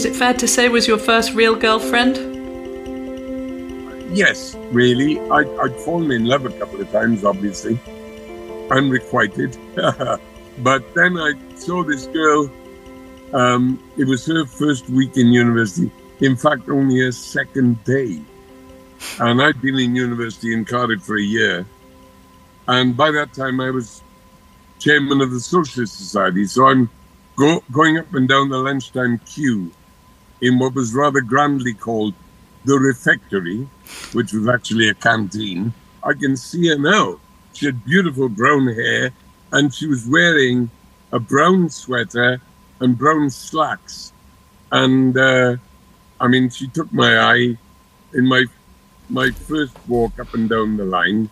Is 0.00 0.06
it 0.06 0.16
fair 0.16 0.32
to 0.32 0.48
say 0.48 0.70
was 0.70 0.88
your 0.88 0.96
first 0.96 1.34
real 1.34 1.54
girlfriend? 1.54 2.16
Yes, 4.16 4.54
really. 4.70 5.20
I, 5.20 5.40
I'd 5.60 5.76
fallen 5.84 6.10
in 6.10 6.24
love 6.24 6.46
a 6.46 6.58
couple 6.58 6.80
of 6.80 6.90
times, 6.90 7.22
obviously, 7.22 7.78
unrequited. 8.70 9.58
but 10.60 10.94
then 10.94 11.18
I 11.18 11.34
saw 11.54 11.84
this 11.84 12.06
girl. 12.06 12.50
Um, 13.34 13.78
it 13.98 14.06
was 14.06 14.24
her 14.24 14.46
first 14.46 14.88
week 14.88 15.18
in 15.18 15.26
university. 15.26 15.90
In 16.20 16.34
fact, 16.34 16.70
only 16.70 17.00
her 17.00 17.12
second 17.12 17.84
day. 17.84 18.22
And 19.18 19.42
I'd 19.42 19.60
been 19.60 19.78
in 19.78 19.94
university 19.94 20.54
in 20.54 20.64
Cardiff 20.64 21.02
for 21.02 21.18
a 21.18 21.22
year. 21.22 21.66
And 22.68 22.96
by 22.96 23.10
that 23.10 23.34
time, 23.34 23.60
I 23.60 23.68
was 23.68 24.02
chairman 24.78 25.20
of 25.20 25.30
the 25.30 25.40
Socialist 25.40 25.98
Society. 25.98 26.46
So 26.46 26.68
I'm 26.68 26.88
go, 27.36 27.62
going 27.70 27.98
up 27.98 28.14
and 28.14 28.26
down 28.26 28.48
the 28.48 28.56
lunchtime 28.56 29.18
queue 29.26 29.70
in 30.40 30.58
what 30.58 30.74
was 30.74 30.94
rather 30.94 31.20
grandly 31.20 31.74
called 31.74 32.14
the 32.64 32.78
refectory, 32.78 33.68
which 34.12 34.32
was 34.32 34.48
actually 34.48 34.88
a 34.88 34.94
canteen. 34.94 35.72
I 36.02 36.14
can 36.14 36.36
see 36.36 36.68
her 36.68 36.78
now. 36.78 37.18
She 37.52 37.66
had 37.66 37.84
beautiful 37.84 38.28
brown 38.28 38.68
hair 38.68 39.12
and 39.52 39.74
she 39.74 39.86
was 39.86 40.06
wearing 40.06 40.70
a 41.12 41.18
brown 41.18 41.68
sweater 41.68 42.40
and 42.80 42.96
brown 42.96 43.30
slacks. 43.30 44.12
And 44.72 45.16
uh, 45.16 45.56
I 46.20 46.28
mean, 46.28 46.50
she 46.50 46.68
took 46.68 46.92
my 46.92 47.18
eye 47.18 47.58
in 48.14 48.26
my 48.26 48.46
my 49.08 49.30
first 49.30 49.76
walk 49.88 50.18
up 50.20 50.32
and 50.34 50.48
down 50.48 50.76
the 50.76 50.84
line. 50.84 51.28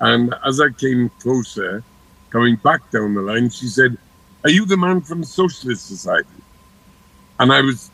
And 0.00 0.34
as 0.46 0.60
I 0.60 0.70
came 0.70 1.10
closer, 1.20 1.84
coming 2.30 2.56
back 2.56 2.90
down 2.90 3.12
the 3.14 3.20
line, 3.20 3.50
she 3.50 3.66
said, 3.66 3.98
are 4.42 4.50
you 4.50 4.64
the 4.64 4.76
man 4.76 5.02
from 5.02 5.22
Socialist 5.22 5.86
Society? 5.86 6.28
And 7.38 7.52
I 7.52 7.60
was 7.60 7.90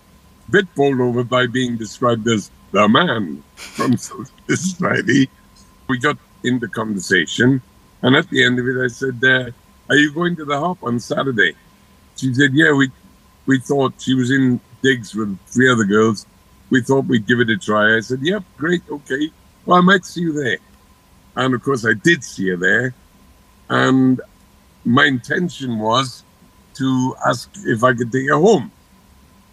bit 0.51 0.73
bowled 0.75 1.01
over 1.01 1.25
by 1.25 1.47
being 1.47 1.77
described 1.77 2.27
as 2.29 2.51
the 2.73 2.89
man 2.89 3.43
from 3.55 3.97
Society. 4.49 5.29
We 5.89 5.99
got 5.99 6.19
into 6.45 6.69
conversation, 6.69 7.63
and 8.03 8.17
at 8.17 8.29
the 8.31 8.45
end 8.45 8.59
of 8.59 8.67
it, 8.67 8.83
I 8.83 8.89
said, 8.89 9.19
uh, 9.23 9.51
"Are 9.89 9.97
you 9.97 10.13
going 10.13 10.37
to 10.37 10.45
the 10.45 10.59
hop 10.59 10.83
on 10.83 10.99
Saturday?" 11.01 11.55
She 12.17 12.35
said, 12.35 12.53
"Yeah, 12.55 12.73
we 12.73 12.91
we 13.47 13.59
thought 13.59 13.95
she 13.99 14.15
was 14.15 14.31
in 14.31 14.61
digs 14.83 15.15
with 15.15 15.39
three 15.47 15.71
other 15.71 15.85
girls. 15.85 16.27
We 16.71 16.83
thought 16.83 17.07
we'd 17.07 17.27
give 17.27 17.41
it 17.41 17.51
a 17.51 17.57
try." 17.57 17.97
I 17.97 18.01
said, 18.01 18.21
"Yep, 18.23 18.43
great, 18.57 18.83
okay. 18.91 19.31
Well, 19.65 19.79
I 19.79 19.81
might 19.81 20.05
see 20.05 20.23
you 20.23 20.33
there." 20.33 20.59
And 21.37 21.55
of 21.55 21.63
course, 21.63 21.85
I 21.85 21.93
did 21.93 22.25
see 22.25 22.49
her 22.49 22.57
there, 22.57 22.95
and 23.69 24.21
my 24.85 25.05
intention 25.05 25.79
was 25.79 26.23
to 26.75 27.17
ask 27.27 27.51
if 27.65 27.83
I 27.83 27.95
could 27.95 28.13
take 28.13 28.29
her 28.29 28.39
home, 28.39 28.71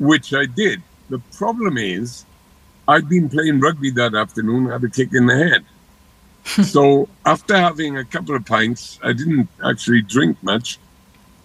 which 0.03 0.33
I 0.33 0.45
did. 0.45 0.83
The 1.09 1.19
problem 1.37 1.77
is, 1.77 2.25
I'd 2.87 3.07
been 3.07 3.29
playing 3.29 3.61
rugby 3.61 3.89
that 3.91 4.13
afternoon, 4.13 4.69
had 4.69 4.83
a 4.83 4.89
kick 4.89 5.13
in 5.13 5.25
the 5.27 5.35
head. 5.35 5.65
so 6.65 7.07
after 7.25 7.55
having 7.55 7.97
a 7.97 8.03
couple 8.03 8.35
of 8.35 8.45
pints, 8.45 8.99
I 9.01 9.13
didn't 9.13 9.47
actually 9.63 10.01
drink 10.01 10.43
much, 10.43 10.77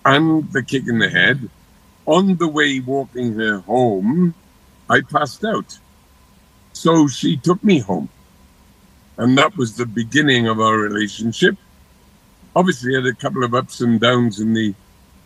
and 0.05 0.53
the 0.53 0.63
kick 0.63 0.89
in 0.89 0.99
the 0.99 1.09
head, 1.09 1.49
on 2.07 2.37
the 2.37 2.49
way 2.49 2.81
walking 2.81 3.35
her 3.35 3.61
home, 3.61 4.35
I 4.91 5.03
passed 5.03 5.45
out. 5.45 5.79
So 6.73 7.07
she 7.07 7.37
took 7.37 7.63
me 7.63 7.79
home. 7.79 8.09
And 9.19 9.39
that 9.39 9.57
was 9.57 9.77
the 9.77 9.87
beginning 9.87 10.49
of 10.49 10.59
our 10.61 10.79
relationship. 10.79 11.57
Obviously, 12.57 12.95
I 12.95 13.01
had 13.01 13.07
a 13.07 13.15
couple 13.15 13.45
of 13.45 13.55
ups 13.55 13.83
and 13.83 14.01
downs 14.01 14.41
in 14.41 14.53
the 14.53 14.75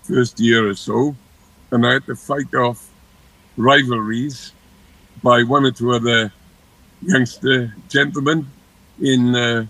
first 0.03 0.38
year 0.40 0.68
or 0.68 0.75
so, 0.75 1.14
and 1.71 1.87
I 1.87 1.95
had 1.95 2.07
to 2.07 2.16
fight 2.16 2.55
off 2.55 2.91
rivalries 3.57 4.53
by 5.23 5.43
one 5.43 5.65
or 5.65 5.71
two 5.71 5.93
other 5.93 6.33
youngster 7.03 7.75
gentlemen 7.88 8.47
in 9.01 9.35
uh, 9.35 9.67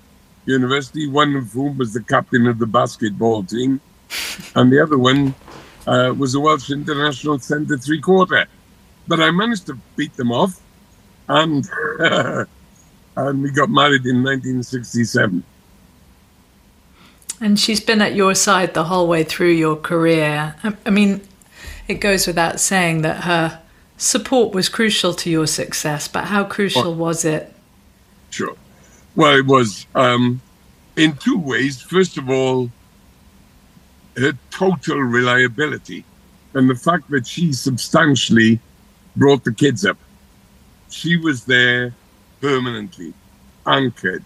university, 0.47 1.07
one 1.07 1.37
of 1.37 1.53
whom 1.53 1.79
was 1.79 1.93
the 1.93 2.03
captain 2.03 2.47
of 2.47 2.59
the 2.59 2.67
basketball 2.67 3.45
team, 3.45 3.81
and 4.55 4.73
the 4.73 4.83
other 4.83 4.99
one 4.99 5.35
uh, 5.87 6.15
was 6.17 6.35
a 6.35 6.41
Welsh 6.41 6.71
international 6.71 7.39
centre 7.39 7.79
three 7.79 8.01
quarter. 8.01 8.47
But 9.09 9.21
I 9.21 9.31
managed 9.31 9.67
to 9.67 9.79
beat 9.97 10.15
them 10.15 10.31
off, 10.31 10.61
and 11.29 11.69
and 13.17 13.43
we 13.43 13.51
got 13.51 13.69
married 13.69 14.07
in 14.07 14.23
1967. 14.23 15.45
And 17.41 17.59
she's 17.59 17.81
been 17.81 18.01
at 18.01 18.15
your 18.15 18.37
side 18.37 18.75
the 18.75 18.85
whole 18.85 19.09
way 19.09 19.25
through 19.25 19.51
your 19.51 19.75
career. 19.75 20.55
I 20.87 20.91
mean, 20.91 21.23
it 21.89 21.95
goes 21.95 22.29
without 22.29 22.61
saying 22.61 23.03
that 23.03 23.25
her 23.25 23.62
support 23.97 24.55
was 24.55 24.69
crucial 24.69 25.15
to 25.15 25.31
your 25.31 25.47
success, 25.47 26.09
but 26.09 26.25
how 26.25 26.45
crucial 26.45 26.89
oh, 26.89 26.93
was 26.93 27.25
it? 27.25 27.53
Sure. 28.31 28.57
Well, 29.15 29.37
it 29.37 29.47
was 29.47 29.87
um, 29.95 30.41
in 30.97 31.17
two 31.17 31.39
ways. 31.39 31.81
First 31.81 32.17
of 32.17 32.31
all, 32.31 32.71
her 34.17 34.33
total 34.51 34.99
reliability 34.99 36.05
and 36.55 36.69
the 36.69 36.75
fact 36.75 37.11
that 37.11 37.27
she 37.27 37.53
substantially 37.53 38.61
brought 39.17 39.45
the 39.45 39.53
kids 39.53 39.85
up. 39.85 39.99
She 40.91 41.17
was 41.17 41.45
there 41.45 41.95
permanently, 42.41 43.15
anchored, 43.67 44.25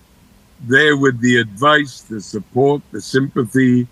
there 0.60 0.96
with 0.96 1.20
the 1.20 1.38
advice, 1.38 2.00
the 2.02 2.20
support, 2.20 2.82
the 2.90 3.00
sympathy, 3.00 3.86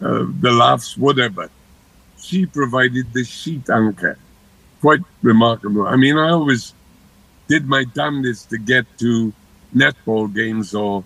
uh, 0.00 0.26
the 0.40 0.52
laughs, 0.52 0.96
whatever. 0.96 1.50
She 2.20 2.46
provided 2.46 3.12
the 3.12 3.24
sheet 3.24 3.68
anchor. 3.70 4.18
Quite 4.84 5.00
remarkable. 5.22 5.86
I 5.86 5.96
mean, 5.96 6.18
I 6.18 6.28
always 6.28 6.74
did 7.48 7.66
my 7.66 7.84
damnedest 7.94 8.50
to 8.50 8.58
get 8.58 8.84
to 8.98 9.32
netball 9.74 10.28
games 10.34 10.74
or 10.74 11.02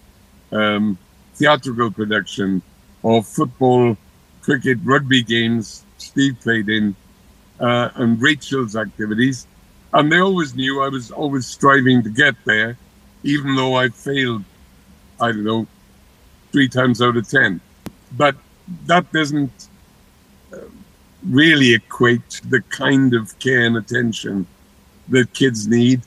um, 0.50 0.98
theatrical 1.36 1.92
production 1.92 2.60
or 3.04 3.22
football, 3.22 3.96
cricket, 4.42 4.78
rugby 4.82 5.22
games 5.22 5.84
Steve 5.98 6.40
played 6.40 6.68
in 6.68 6.96
uh, 7.60 7.90
and 7.94 8.20
Rachel's 8.20 8.74
activities. 8.74 9.46
And 9.92 10.10
they 10.10 10.18
always 10.18 10.56
knew 10.56 10.82
I 10.82 10.88
was 10.88 11.12
always 11.12 11.46
striving 11.46 12.02
to 12.02 12.10
get 12.10 12.34
there, 12.44 12.76
even 13.22 13.54
though 13.54 13.76
I 13.76 13.90
failed, 13.90 14.42
I 15.20 15.28
don't 15.30 15.44
know, 15.44 15.68
three 16.50 16.68
times 16.68 17.00
out 17.00 17.16
of 17.16 17.28
10. 17.28 17.60
But 18.16 18.34
that 18.86 19.12
doesn't 19.12 19.68
really 21.26 21.74
equate 21.74 22.40
the 22.48 22.60
kind 22.62 23.14
of 23.14 23.38
care 23.38 23.64
and 23.64 23.76
attention 23.76 24.46
that 25.08 25.32
kids 25.32 25.66
need. 25.66 26.02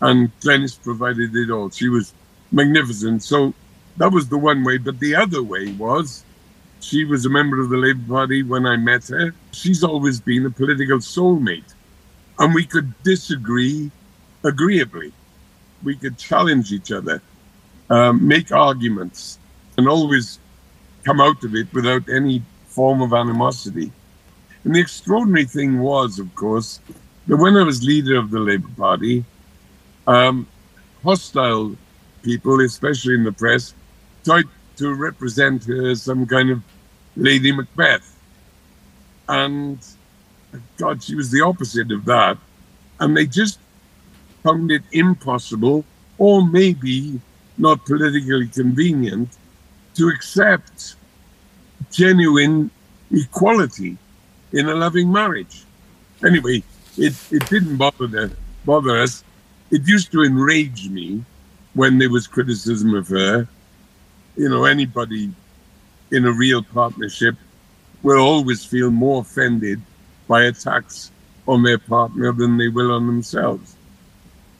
And 0.00 0.30
Glenys 0.40 0.80
provided 0.82 1.34
it 1.34 1.50
all. 1.50 1.70
She 1.70 1.88
was 1.88 2.14
magnificent. 2.52 3.22
So 3.22 3.54
that 3.96 4.10
was 4.10 4.28
the 4.28 4.38
one 4.38 4.64
way. 4.64 4.78
But 4.78 4.98
the 4.98 5.14
other 5.14 5.42
way 5.42 5.72
was 5.72 6.24
she 6.80 7.04
was 7.04 7.26
a 7.26 7.30
member 7.30 7.60
of 7.60 7.68
the 7.68 7.76
Labour 7.76 8.06
Party 8.08 8.42
when 8.42 8.66
I 8.66 8.76
met 8.76 9.06
her. 9.08 9.34
She's 9.52 9.84
always 9.84 10.20
been 10.20 10.46
a 10.46 10.50
political 10.50 10.98
soulmate. 10.98 11.74
And 12.38 12.54
we 12.54 12.64
could 12.64 12.94
disagree 13.02 13.90
agreeably. 14.44 15.12
We 15.82 15.96
could 15.96 16.18
challenge 16.18 16.72
each 16.72 16.90
other, 16.92 17.22
um, 17.90 18.26
make 18.26 18.52
arguments, 18.52 19.38
and 19.76 19.88
always 19.88 20.38
come 21.04 21.20
out 21.20 21.42
of 21.44 21.54
it 21.54 21.72
without 21.72 22.08
any 22.08 22.42
form 22.66 23.02
of 23.02 23.12
animosity. 23.12 23.92
And 24.64 24.74
the 24.74 24.80
extraordinary 24.80 25.46
thing 25.46 25.80
was, 25.80 26.18
of 26.18 26.34
course, 26.34 26.80
that 27.26 27.36
when 27.36 27.56
I 27.56 27.62
was 27.62 27.82
leader 27.82 28.18
of 28.18 28.30
the 28.30 28.40
Labour 28.40 28.68
Party, 28.76 29.24
um, 30.06 30.46
hostile 31.02 31.76
people, 32.22 32.60
especially 32.60 33.14
in 33.14 33.24
the 33.24 33.32
press, 33.32 33.74
tried 34.24 34.44
to 34.76 34.94
represent 34.94 35.64
her 35.64 35.90
as 35.90 36.02
some 36.02 36.26
kind 36.26 36.50
of 36.50 36.62
Lady 37.16 37.52
Macbeth. 37.52 38.16
And 39.28 39.78
God, 40.76 41.02
she 41.02 41.14
was 41.14 41.30
the 41.30 41.40
opposite 41.40 41.90
of 41.92 42.04
that. 42.06 42.36
And 42.98 43.16
they 43.16 43.26
just 43.26 43.58
found 44.42 44.70
it 44.70 44.82
impossible, 44.92 45.84
or 46.18 46.46
maybe 46.46 47.20
not 47.56 47.84
politically 47.86 48.48
convenient, 48.48 49.36
to 49.94 50.08
accept 50.08 50.96
genuine 51.90 52.70
equality 53.10 53.96
in 54.52 54.68
a 54.68 54.74
loving 54.74 55.10
marriage. 55.10 55.64
Anyway, 56.24 56.62
it, 56.96 57.14
it 57.30 57.48
didn't 57.48 57.76
bother, 57.76 58.06
the, 58.06 58.32
bother 58.64 58.98
us. 58.98 59.24
It 59.70 59.86
used 59.86 60.12
to 60.12 60.22
enrage 60.22 60.88
me 60.88 61.24
when 61.74 61.98
there 61.98 62.10
was 62.10 62.26
criticism 62.26 62.94
of 62.94 63.08
her 63.08 63.48
you 64.36 64.48
know, 64.48 64.64
anybody 64.64 65.30
in 66.10 66.24
a 66.24 66.32
real 66.32 66.62
partnership 66.62 67.36
will 68.02 68.18
always 68.18 68.64
feel 68.64 68.90
more 68.90 69.20
offended 69.20 69.80
by 70.26 70.44
attacks 70.44 71.10
on 71.46 71.62
their 71.62 71.78
partner 71.78 72.32
than 72.32 72.56
they 72.56 72.68
will 72.68 72.92
on 72.92 73.06
themselves. 73.06 73.76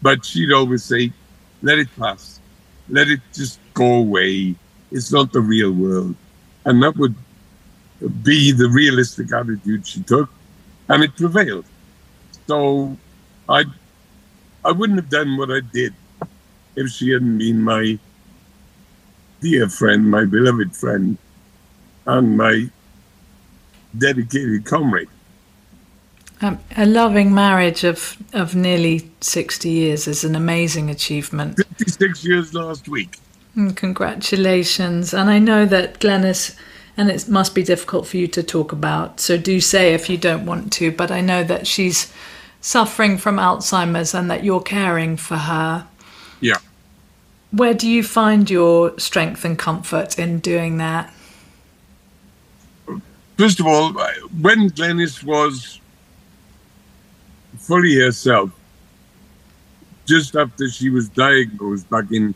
But 0.03 0.24
she'd 0.24 0.53
always 0.53 0.85
say, 0.85 1.12
let 1.62 1.79
it 1.79 1.88
pass. 1.96 2.40
Let 2.88 3.09
it 3.09 3.20
just 3.33 3.59
go 3.72 3.94
away. 3.94 4.55
It's 4.90 5.12
not 5.12 5.33
the 5.33 5.40
real 5.40 5.72
world. 5.72 6.14
And 6.64 6.83
that 6.83 6.96
would 6.96 7.14
be 8.23 8.53
the 8.53 8.69
realistic 8.69 9.33
attitude 9.33 9.87
she 9.87 10.03
took. 10.03 10.31
And 10.89 11.05
it 11.05 11.17
prevailed. 11.17 11.65
So 12.47 12.97
I 13.49 13.65
I 14.65 14.73
wouldn't 14.73 14.99
have 14.99 15.09
done 15.09 15.37
what 15.37 15.51
I 15.51 15.61
did 15.61 15.95
if 16.77 16.91
she 16.91 17.11
hadn't 17.11 17.39
been 17.39 17.63
my 17.63 17.99
dear 19.41 19.69
friend, 19.69 20.11
my 20.11 20.25
beloved 20.25 20.77
friend, 20.77 21.17
and 22.07 22.37
my 22.37 22.71
dedicated 23.97 24.65
comrade. 24.65 25.09
Um, 26.43 26.59
a 26.77 26.87
loving 26.87 27.35
marriage 27.35 27.85
of, 27.85 28.17
of 28.33 28.55
nearly 28.55 29.11
60 29.21 29.69
years 29.69 30.09
is 30.09 30.25
an 30.25 30.35
amazing 30.35 30.89
achievement. 30.89 31.57
56 31.57 32.25
years 32.25 32.55
last 32.55 32.89
week. 32.89 33.19
And 33.55 33.73
mm, 33.73 33.77
congratulations. 33.77 35.13
And 35.13 35.29
I 35.29 35.39
know 35.39 35.67
that 35.67 36.01
Glenys, 36.01 36.57
and 37.01 37.09
it 37.09 37.27
must 37.31 37.55
be 37.55 37.63
difficult 37.63 38.07
for 38.07 38.19
you 38.19 38.29
to 38.29 38.43
talk 38.43 38.73
about, 38.73 39.21
so 39.21 39.39
do 39.39 39.59
say 39.59 39.95
if 39.95 40.11
you 40.11 40.19
don't 40.19 40.45
want 40.45 40.71
to, 40.71 40.93
but 40.93 41.11
I 41.11 41.23
know 41.23 41.43
that 41.43 41.67
she's 41.67 42.13
suffering 42.61 43.17
from 43.17 43.37
Alzheimer's 43.37 44.13
and 44.13 44.31
that 44.31 44.45
you're 44.45 44.61
caring 44.61 45.17
for 45.17 45.39
her. 45.39 45.87
Yeah. 46.43 46.59
Where 47.53 47.73
do 47.73 47.89
you 47.89 48.03
find 48.03 48.51
your 48.51 48.99
strength 48.99 49.47
and 49.47 49.59
comfort 49.59 50.19
in 50.19 50.41
doing 50.41 50.77
that? 50.77 51.11
First 53.39 53.61
of 53.61 53.67
all, 53.67 53.95
when 54.39 54.69
Glenys 54.69 55.25
was 55.25 55.81
fully 57.61 57.95
herself, 57.95 58.51
just 60.05 60.37
after 60.37 60.69
she 60.69 60.91
was 60.91 61.09
diagnosed 61.09 61.89
back 61.89 62.13
in 62.13 62.35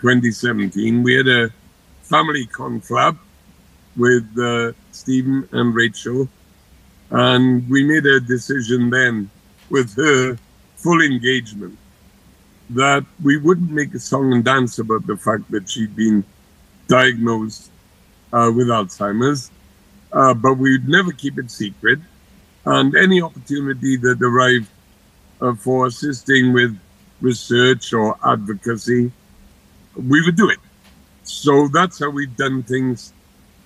2017, 0.00 1.02
we 1.02 1.12
had 1.12 1.28
a 1.28 1.50
family 2.00 2.46
conflab 2.46 3.18
with 3.98 4.26
uh, 4.38 4.72
Stephen 4.92 5.48
and 5.52 5.74
Rachel, 5.74 6.28
and 7.10 7.68
we 7.68 7.84
made 7.84 8.06
a 8.06 8.20
decision 8.20 8.90
then 8.90 9.30
with 9.68 9.94
her 9.96 10.38
full 10.76 11.02
engagement 11.02 11.76
that 12.70 13.04
we 13.22 13.36
wouldn't 13.36 13.70
make 13.70 13.94
a 13.94 13.98
song 13.98 14.32
and 14.32 14.44
dance 14.44 14.78
about 14.78 15.06
the 15.06 15.16
fact 15.16 15.50
that 15.50 15.68
she'd 15.68 15.96
been 15.96 16.24
diagnosed 16.86 17.70
uh, 18.32 18.50
with 18.54 18.68
Alzheimer's, 18.68 19.50
uh, 20.12 20.34
but 20.34 20.54
we'd 20.54 20.88
never 20.88 21.12
keep 21.12 21.38
it 21.38 21.50
secret. 21.50 21.98
And 22.64 22.94
any 22.94 23.22
opportunity 23.22 23.96
that 23.96 24.22
arrived 24.22 24.68
uh, 25.40 25.54
for 25.54 25.86
assisting 25.86 26.52
with 26.52 26.78
research 27.20 27.92
or 27.92 28.16
advocacy, 28.24 29.10
we 29.96 30.24
would 30.24 30.36
do 30.36 30.50
it. 30.50 30.58
So 31.24 31.68
that's 31.68 31.98
how 31.98 32.10
we've 32.10 32.36
done 32.36 32.62
things 32.62 33.12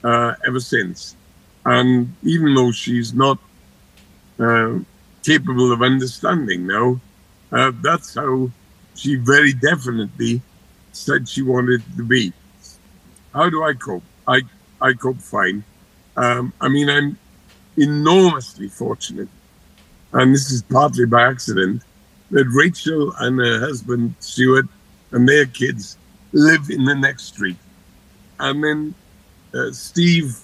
uh, 0.05 0.35
ever 0.47 0.61
since. 0.61 1.17
And 1.65 2.15
even 2.23 2.55
though 2.55 2.73
she's 2.73 3.15
not 3.15 3.39
uh, 4.39 4.79
capable 5.23 5.73
of 5.73 5.83
understanding 5.83 6.67
now, 6.67 7.01
uh, 7.53 7.73
that's 7.83 8.15
how 8.15 8.51
she 8.95 9.17
very 9.17 9.53
definitely 9.53 10.43
said 10.93 11.29
she 11.29 11.43
wanted 11.43 11.83
to 11.97 12.05
be. 12.05 12.33
How 13.33 13.49
do 13.49 13.63
I 13.63 13.75
cope? 13.75 14.03
I, 14.27 14.43
I 14.81 14.93
cope 14.95 15.19
fine. 15.19 15.65
Um, 16.17 16.53
I 16.61 16.69
mean, 16.69 16.91
I'm 16.91 17.19
enormously 17.77 18.69
fortunate 18.69 19.29
and 20.13 20.35
this 20.35 20.51
is 20.51 20.63
partly 20.63 21.07
by 21.07 21.23
accident, 21.23 21.83
that 22.31 22.47
Rachel 22.49 23.13
and 23.19 23.39
her 23.39 23.61
husband, 23.61 24.15
Stuart, 24.21 24.67
and 25.11 25.29
their 25.29 25.47
kids 25.47 25.97
live 26.33 26.71
in 26.71 26.85
the 26.85 26.95
next 26.95 27.25
street. 27.25 27.57
And 28.39 28.63
then 28.63 28.95
uh, 29.55 29.71
Steve 29.73 30.37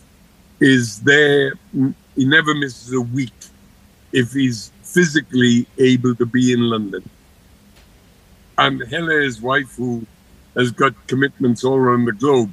is 0.61 1.00
there, 1.00 1.52
he 1.72 2.24
never 2.24 2.54
misses 2.54 2.92
a 2.92 3.00
week 3.00 3.32
if 4.12 4.32
he's 4.32 4.72
physically 4.82 5.66
able 5.78 6.14
to 6.14 6.26
be 6.26 6.52
in 6.52 6.61
London. 6.61 7.09
And 8.56 8.82
Helle, 8.90 9.20
his 9.20 9.40
wife, 9.40 9.76
who 9.76 10.04
has 10.56 10.72
got 10.72 10.94
commitments 11.06 11.62
all 11.62 11.76
around 11.76 12.06
the 12.06 12.12
globe, 12.12 12.52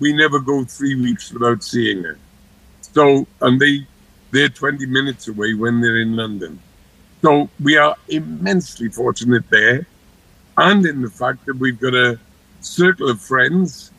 we 0.00 0.12
never 0.12 0.38
go 0.38 0.64
three 0.64 0.94
weeks 0.94 1.32
without 1.32 1.62
seeing 1.62 2.02
her. 2.04 2.18
So, 2.80 3.26
and 3.42 3.60
they 3.60 3.86
they're 4.30 4.48
20 4.48 4.86
minutes 4.86 5.28
away 5.28 5.54
when 5.54 5.80
they're 5.80 6.00
in 6.00 6.14
London. 6.14 6.58
So 7.22 7.48
we 7.62 7.76
are 7.76 7.96
immensely 8.08 8.88
fortunate 8.88 9.48
there, 9.50 9.86
and 10.56 10.84
in 10.86 11.02
the 11.02 11.10
fact 11.10 11.44
that 11.46 11.56
we've 11.56 11.80
got 11.80 11.94
a 11.94 12.18
circle 12.60 13.10
of 13.10 13.20
friends, 13.20 13.90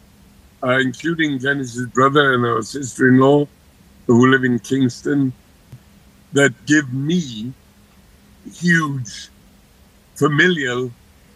uh, 0.64 0.78
including 0.80 1.38
Glenys's 1.38 1.88
brother 1.88 2.34
and 2.34 2.46
our 2.46 2.62
sister-in-law, 2.62 3.48
who 4.08 4.32
live 4.32 4.44
in 4.44 4.60
Kingston, 4.60 5.32
that 6.34 6.54
give 6.66 6.92
me 6.94 7.54
huge 8.54 9.30
familial, 10.16 10.92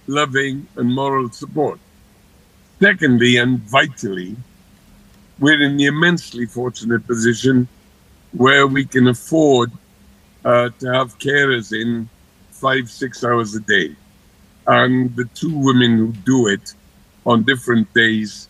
loving, 0.08 0.68
and 0.76 0.94
moral 0.94 1.30
support. 1.32 1.80
Secondly, 2.82 3.38
and 3.38 3.60
vitally, 3.60 4.36
we're 5.40 5.62
in 5.62 5.78
the 5.78 5.86
immensely 5.86 6.46
fortunate 6.46 7.06
position 7.08 7.68
where 8.34 8.68
we 8.68 8.84
can 8.84 9.08
afford 9.08 9.72
uh, 10.44 10.70
to 10.80 10.94
have 10.94 11.18
carers 11.18 11.72
in 11.72 12.10
five, 12.52 12.90
six 12.90 13.24
hours 13.24 13.56
a 13.56 13.62
day. 13.62 13.96
And 14.68 15.16
the 15.16 15.26
two 15.34 15.56
women 15.58 15.98
who 15.98 16.12
do 16.12 16.48
it 16.48 16.74
on 17.26 17.44
different 17.44 17.94
days 17.94 18.50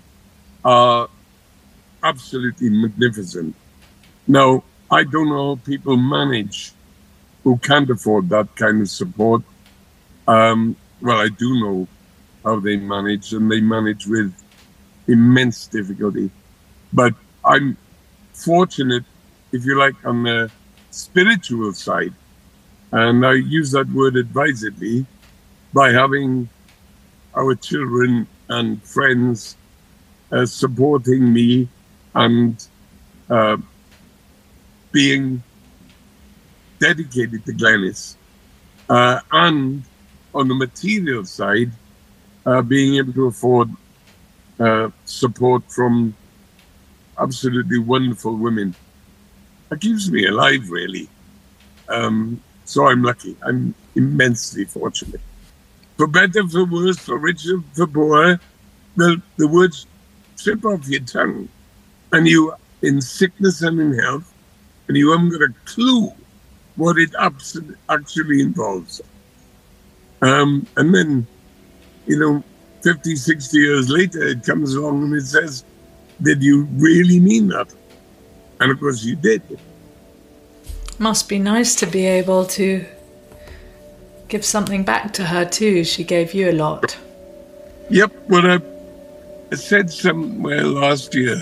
are 0.64 1.10
absolutely 2.04 2.70
magnificent. 2.70 3.56
Now, 4.28 4.64
I 4.90 5.04
don't 5.04 5.30
know 5.30 5.56
how 5.56 5.62
people 5.64 5.98
manage 5.98 6.72
who 7.44 7.58
can't 7.58 7.90
afford 7.90 8.30
that 8.30 8.56
kind 8.56 8.82
of 8.82 8.90
support. 8.90 9.42
Um, 10.28 10.76
well, 11.02 11.20
I 11.20 11.30
do 11.30 11.60
know 11.60 11.88
how 12.44 12.60
they 12.60 12.78
manage, 12.78 13.34
and 13.34 13.52
they 13.52 13.60
manage 13.60 14.08
with 14.08 14.34
immense 15.08 15.68
difficulty. 15.68 16.30
But 16.94 17.14
I'm 17.44 17.76
fortunate 18.34 19.04
if 19.54 19.66
you 19.66 19.78
like, 19.78 19.94
on 20.04 20.24
the 20.24 20.52
spiritual 20.90 21.74
side. 21.74 22.14
And 22.92 23.26
I 23.26 23.34
use 23.34 23.72
that 23.72 23.88
word 23.90 24.18
advisedly 24.18 25.06
by 25.74 25.92
having 25.92 26.50
our 27.36 27.56
children 27.56 28.28
and 28.50 28.84
friends 28.84 29.56
uh, 30.34 30.46
supporting 30.46 31.32
me 31.32 31.68
and 32.16 32.68
uh, 33.30 33.58
being 34.92 35.44
dedicated 36.80 37.46
to 37.46 37.54
Glenys. 37.54 38.16
Uh, 38.90 39.20
and 39.32 39.84
on 40.34 40.48
the 40.48 40.56
material 40.56 41.24
side, 41.24 41.72
uh, 42.46 42.62
being 42.62 42.96
able 42.96 43.14
to 43.14 43.28
afford 43.28 43.70
uh, 44.60 44.90
support 45.06 45.64
from 45.72 46.16
absolutely 47.20 47.80
wonderful 47.80 48.36
women 48.36 48.76
that 49.70 49.80
keeps 49.82 50.10
me 50.10 50.26
alive, 50.26 50.70
really. 50.70 51.08
Um, 51.88 52.42
so 52.66 52.88
I'm 52.88 53.04
lucky. 53.04 53.36
I'm 53.44 53.76
immensely 53.96 54.66
fortunate. 54.66 55.22
For 55.98 56.08
better, 56.08 56.48
for 56.48 56.66
worse, 56.66 56.98
for 56.98 57.18
richer, 57.18 57.62
for 57.74 57.88
poorer, 57.88 58.40
the, 58.96 59.22
the 59.38 59.48
words 59.48 59.86
slip 60.36 60.66
off 60.66 60.88
your 60.88 61.02
tongue. 61.02 61.50
And 62.12 62.28
you, 62.28 62.54
in 62.82 63.02
sickness 63.02 63.62
and 63.62 63.80
in 63.80 63.98
health, 63.98 64.32
and 64.88 64.98
you 64.98 65.12
haven't 65.12 65.30
got 65.30 65.42
a 65.42 65.54
clue 65.66 66.12
what 66.76 66.98
it 66.98 67.12
actually 67.90 68.42
involves. 68.42 69.02
Um, 70.22 70.66
and 70.78 70.94
then, 70.94 71.28
you 72.08 72.20
know, 72.20 72.44
50, 72.82 73.16
60 73.16 73.58
years 73.58 73.90
later, 73.90 74.24
it 74.24 74.44
comes 74.44 74.74
along 74.76 75.04
and 75.04 75.16
it 75.16 75.26
says, 75.26 75.64
Did 76.22 76.44
you 76.44 76.64
really 76.74 77.20
mean 77.20 77.48
that? 77.50 77.74
And 78.60 78.72
of 78.72 78.80
course, 78.80 79.04
you 79.04 79.16
did. 79.16 79.42
Must 81.00 81.28
be 81.28 81.40
nice 81.40 81.76
to 81.76 81.86
be 81.86 82.06
able 82.06 82.46
to 82.46 82.86
give 84.28 84.46
something 84.46 84.84
back 84.84 85.14
to 85.14 85.26
her 85.26 85.46
too. 85.46 85.84
She 85.84 86.04
gave 86.04 86.34
you 86.34 86.50
a 86.50 86.54
lot. 86.54 86.98
Yep. 87.90 88.12
Well, 88.30 88.48
I, 88.48 88.73
I 89.54 89.56
said 89.56 89.92
somewhere 89.92 90.64
last 90.64 91.14
year 91.14 91.38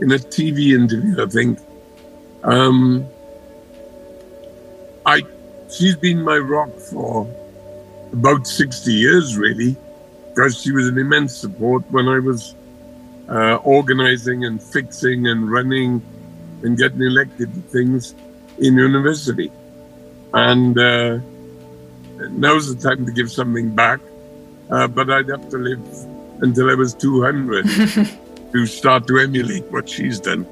in 0.00 0.10
a 0.10 0.16
TV 0.16 0.72
interview, 0.72 1.22
I 1.22 1.26
think. 1.26 1.58
Um, 2.42 3.06
I 5.04 5.20
she's 5.70 5.96
been 5.96 6.22
my 6.22 6.38
rock 6.38 6.70
for 6.78 7.28
about 8.14 8.46
60 8.46 8.90
years, 8.90 9.36
really, 9.36 9.76
because 10.30 10.62
she 10.62 10.72
was 10.72 10.88
an 10.88 10.96
immense 10.96 11.36
support 11.36 11.82
when 11.90 12.08
I 12.08 12.20
was 12.20 12.54
uh, 13.28 13.56
organizing 13.56 14.46
and 14.46 14.62
fixing 14.62 15.26
and 15.26 15.52
running 15.52 16.00
and 16.62 16.78
getting 16.78 17.02
elected 17.02 17.52
to 17.52 17.60
things 17.60 18.14
in 18.56 18.78
university. 18.78 19.52
And 20.32 20.78
uh, 20.78 21.18
now's 22.30 22.74
the 22.74 22.80
time 22.88 23.04
to 23.04 23.12
give 23.12 23.30
something 23.30 23.74
back. 23.74 24.00
Uh, 24.70 24.88
but 24.88 25.10
I'd 25.10 25.28
have 25.28 25.50
to 25.50 25.58
live 25.58 26.15
until 26.40 26.70
I 26.70 26.74
was 26.74 26.94
200 26.94 27.66
to 28.52 28.66
start 28.66 29.06
to 29.08 29.18
emulate 29.18 29.64
what 29.72 29.88
she's 29.88 30.20
done. 30.20 30.46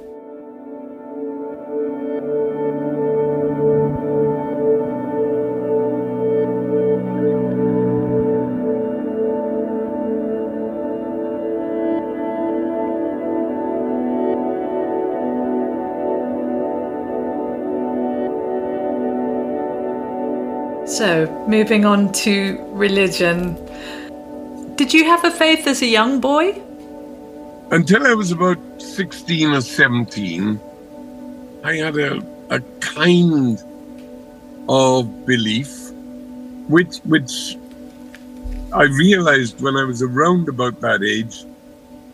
So, 20.86 21.26
moving 21.48 21.84
on 21.84 22.12
to 22.12 22.62
religion. 22.70 23.56
Did 24.76 24.92
you 24.92 25.04
have 25.04 25.24
a 25.24 25.30
faith 25.30 25.68
as 25.68 25.82
a 25.82 25.86
young 25.86 26.20
boy? 26.20 26.60
Until 27.70 28.06
I 28.06 28.14
was 28.14 28.32
about 28.32 28.58
16 28.82 29.50
or 29.50 29.60
17, 29.60 30.60
I 31.62 31.74
had 31.76 31.96
a, 31.96 32.20
a 32.50 32.60
kind 32.80 33.62
of 34.68 35.26
belief, 35.26 35.90
which, 36.66 36.96
which 37.04 37.56
I 38.72 38.82
realized 38.82 39.60
when 39.60 39.76
I 39.76 39.84
was 39.84 40.02
around 40.02 40.48
about 40.48 40.80
that 40.80 41.04
age 41.04 41.44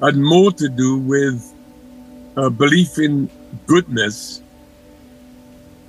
had 0.03 0.17
more 0.17 0.53
to 0.53 0.69
do 0.69 0.99
with 0.99 1.55
a 2.37 2.51
belief 2.51 2.99
in 2.99 3.31
goodness 3.67 4.43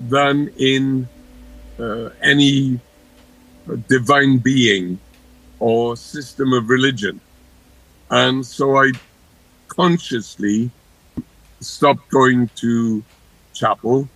than 0.07 0.49
in 0.57 1.09
uh, 1.77 2.09
any 2.21 2.79
divine 3.89 4.37
being 4.37 4.99
or 5.61 5.95
system 5.95 6.53
of 6.53 6.69
religion. 6.69 7.21
And 8.09 8.45
so 8.45 8.77
I 8.77 8.91
consciously 9.67 10.71
stopped 11.59 12.09
going 12.09 12.49
to 12.55 13.03
chapel, 13.53 14.09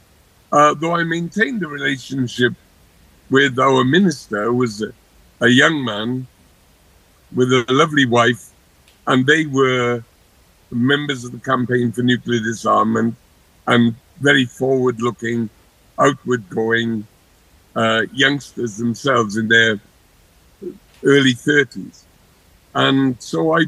uh, 0.51 0.73
though 0.73 0.95
I 0.95 1.03
maintained 1.03 1.63
a 1.63 1.67
relationship 1.67 2.53
with 3.29 3.59
our 3.59 3.83
minister, 3.83 4.45
who 4.45 4.55
was 4.55 4.81
a, 4.81 4.91
a 5.41 5.47
young 5.47 5.85
man 5.85 6.27
with 7.33 7.53
a 7.53 7.63
lovely 7.69 8.05
wife, 8.05 8.51
and 9.05 9.25
they 9.27 9.45
were 9.45 10.03
members 10.71 11.23
of 11.23 11.31
the 11.31 11.39
campaign 11.39 11.91
for 11.91 12.01
nuclear 12.01 12.39
disarmament 12.39 13.15
and 13.67 13.95
very 14.19 14.45
forward 14.45 14.99
looking, 14.99 15.49
outward 15.99 16.49
going 16.49 17.05
uh, 17.75 18.01
youngsters 18.13 18.77
themselves 18.77 19.37
in 19.37 19.47
their 19.47 19.79
early 21.03 21.33
30s. 21.33 22.03
And 22.73 23.21
so 23.21 23.57
I 23.57 23.65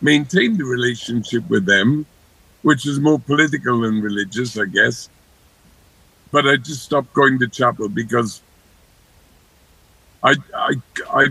maintained 0.00 0.60
a 0.60 0.64
relationship 0.64 1.48
with 1.48 1.64
them, 1.64 2.06
which 2.62 2.86
is 2.86 3.00
more 3.00 3.18
political 3.18 3.80
than 3.80 4.00
religious, 4.00 4.58
I 4.58 4.66
guess. 4.66 5.08
But 6.30 6.46
I 6.46 6.56
just 6.56 6.82
stopped 6.82 7.12
going 7.14 7.38
to 7.40 7.48
chapel 7.48 7.88
because 7.88 8.42
I, 10.22 10.36
I, 10.54 10.74
I 11.10 11.26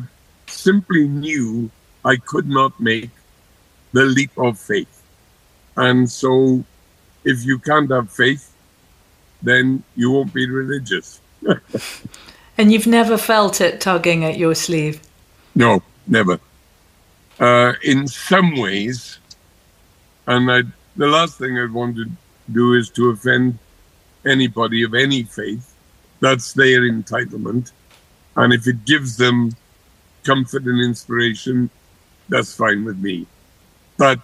simply 0.48 1.08
knew 1.08 1.70
I 2.04 2.18
could 2.18 2.48
not 2.48 2.80
make 2.80 3.10
the 3.94 4.04
leap 4.04 4.32
of 4.38 4.60
faith. 4.60 5.02
And 5.78 6.10
so 6.10 6.64
if 7.24 7.46
you 7.46 7.60
can't 7.60 7.90
have 7.92 8.12
faith, 8.12 8.54
then 9.42 9.84
you 9.96 10.12
won't 10.12 10.34
be 10.34 10.50
religious. 10.50 11.22
and 12.58 12.72
you've 12.72 12.88
never 12.88 13.18
felt 13.18 13.62
it 13.62 13.82
tugging 13.82 14.24
at 14.24 14.38
your 14.38 14.56
sleeve? 14.56 15.02
No, 15.56 15.82
never. 16.08 16.40
Uh, 17.40 17.74
in 17.84 18.08
some 18.08 18.56
ways, 18.56 19.20
and 20.28 20.52
I, 20.52 20.62
the 20.96 21.08
last 21.08 21.38
thing 21.38 21.58
I 21.58 21.66
want 21.66 21.96
to 21.98 22.06
do 22.52 22.74
is 22.74 22.90
to 22.92 23.10
offend 23.10 23.58
anybody 24.26 24.84
of 24.84 24.94
any 24.94 25.24
faith. 25.24 25.74
That's 26.20 26.54
their 26.54 26.82
entitlement. 26.82 27.72
And 28.36 28.54
if 28.54 28.68
it 28.68 28.86
gives 28.86 29.18
them 29.18 29.52
comfort 30.24 30.64
and 30.64 30.80
inspiration, 30.82 31.70
that's 32.30 32.54
fine 32.56 32.86
with 32.86 33.00
me. 33.00 33.26
But, 33.98 34.20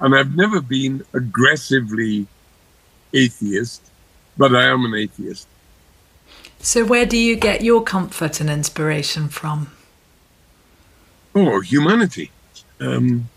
and 0.00 0.14
I've 0.14 0.34
never 0.34 0.60
been 0.60 1.04
aggressively 1.14 2.26
atheist, 3.14 3.90
but 4.36 4.54
I 4.54 4.64
am 4.64 4.84
an 4.84 4.94
atheist. 4.94 5.46
So, 6.58 6.84
where 6.84 7.06
do 7.06 7.16
you 7.16 7.36
get 7.36 7.62
your 7.62 7.82
comfort 7.82 8.40
and 8.40 8.50
inspiration 8.50 9.28
from? 9.28 9.70
Oh, 11.34 11.60
humanity. 11.60 12.30
Um, 12.80 13.28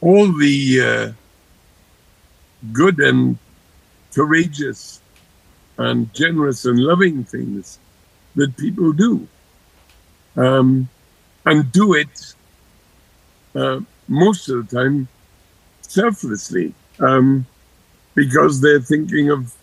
all 0.00 0.30
the 0.32 0.80
uh, 0.80 1.12
good 2.72 2.98
and 3.00 3.38
courageous 4.14 5.00
and 5.78 6.12
generous 6.14 6.64
and 6.64 6.78
loving 6.78 7.24
things 7.24 7.78
that 8.34 8.56
people 8.56 8.92
do. 8.92 9.26
Um, 10.36 10.88
and 11.46 11.70
do 11.72 11.94
it 11.94 12.34
uh, 13.54 13.80
most 14.08 14.48
of 14.48 14.68
the 14.68 14.76
time 14.76 15.08
selflessly 15.82 16.74
um, 16.98 17.46
because 18.14 18.60
they're 18.60 18.80
thinking 18.80 19.30
of 19.30 19.54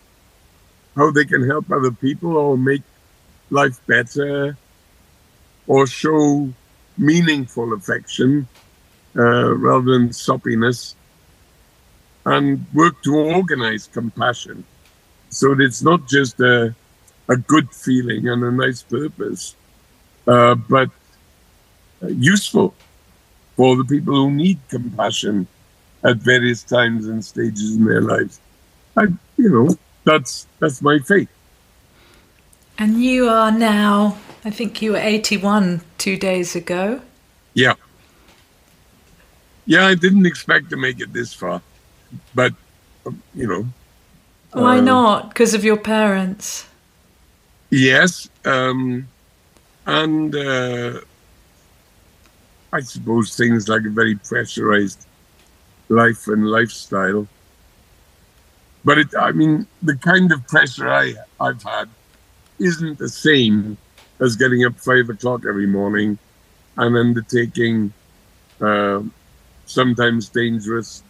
how 0.96 1.10
they 1.10 1.24
can 1.24 1.46
help 1.46 1.70
other 1.70 1.90
people 1.90 2.36
or 2.36 2.56
make 2.56 2.82
life 3.50 3.84
better 3.86 4.56
or 5.66 5.86
show 5.86 6.52
meaningful 6.98 7.72
affection 7.72 8.46
uh, 9.16 9.54
rather 9.54 9.92
than 9.92 10.08
soppiness 10.08 10.94
and 12.24 12.64
work 12.72 13.02
to 13.02 13.16
organize 13.16 13.88
compassion 13.88 14.64
so 15.30 15.54
that 15.54 15.64
it's 15.64 15.82
not 15.82 16.06
just 16.08 16.38
a, 16.40 16.74
a 17.28 17.36
good 17.36 17.72
feeling 17.74 18.28
and 18.28 18.44
a 18.44 18.50
nice 18.50 18.82
purpose, 18.82 19.56
uh, 20.26 20.54
but 20.54 20.90
useful 22.02 22.74
for 23.56 23.76
the 23.76 23.84
people 23.84 24.14
who 24.14 24.30
need 24.30 24.58
compassion 24.68 25.46
at 26.04 26.16
various 26.16 26.62
times 26.62 27.06
and 27.06 27.24
stages 27.24 27.76
in 27.76 27.84
their 27.84 28.02
lives. 28.02 28.40
I, 28.96 29.04
you 29.36 29.50
know, 29.50 29.76
that's 30.04 30.46
that's 30.58 30.82
my 30.82 30.98
faith. 30.98 31.28
And 32.78 33.02
you 33.02 33.28
are 33.28 33.52
now, 33.52 34.18
I 34.44 34.50
think 34.50 34.82
you 34.82 34.92
were 34.92 34.98
81 34.98 35.82
two 35.98 36.16
days 36.16 36.56
ago. 36.56 37.00
Yeah. 37.54 37.74
Yeah, 39.66 39.86
I 39.86 39.94
didn't 39.94 40.26
expect 40.26 40.70
to 40.70 40.76
make 40.76 41.00
it 41.00 41.12
this 41.12 41.32
far, 41.32 41.62
but 42.34 42.52
um, 43.06 43.22
you 43.34 43.46
know. 43.46 43.66
Why 44.52 44.78
uh, 44.78 44.80
not? 44.80 45.28
Because 45.28 45.54
of 45.54 45.64
your 45.64 45.76
parents. 45.76 46.66
Yes, 47.70 48.28
um, 48.44 49.06
and 49.86 50.34
uh, 50.34 51.00
I 52.72 52.80
suppose 52.80 53.36
things 53.36 53.68
like 53.68 53.84
a 53.84 53.90
very 53.90 54.16
pressurized 54.16 55.06
life 55.88 56.26
and 56.26 56.48
lifestyle. 56.48 57.28
But 58.84 58.98
it, 58.98 59.08
I 59.18 59.30
mean, 59.30 59.68
the 59.82 59.96
kind 59.96 60.32
of 60.32 60.46
pressure 60.48 60.92
I, 60.92 61.14
I've 61.40 61.62
had 61.62 61.88
isn't 62.58 62.98
the 62.98 63.08
same 63.08 63.78
as 64.22 64.36
getting 64.36 64.64
up 64.64 64.78
five 64.78 65.10
o'clock 65.10 65.42
every 65.48 65.66
morning 65.66 66.16
and 66.76 66.96
undertaking 66.96 67.92
uh, 68.60 69.02
sometimes 69.66 70.28
dangerous, 70.28 71.02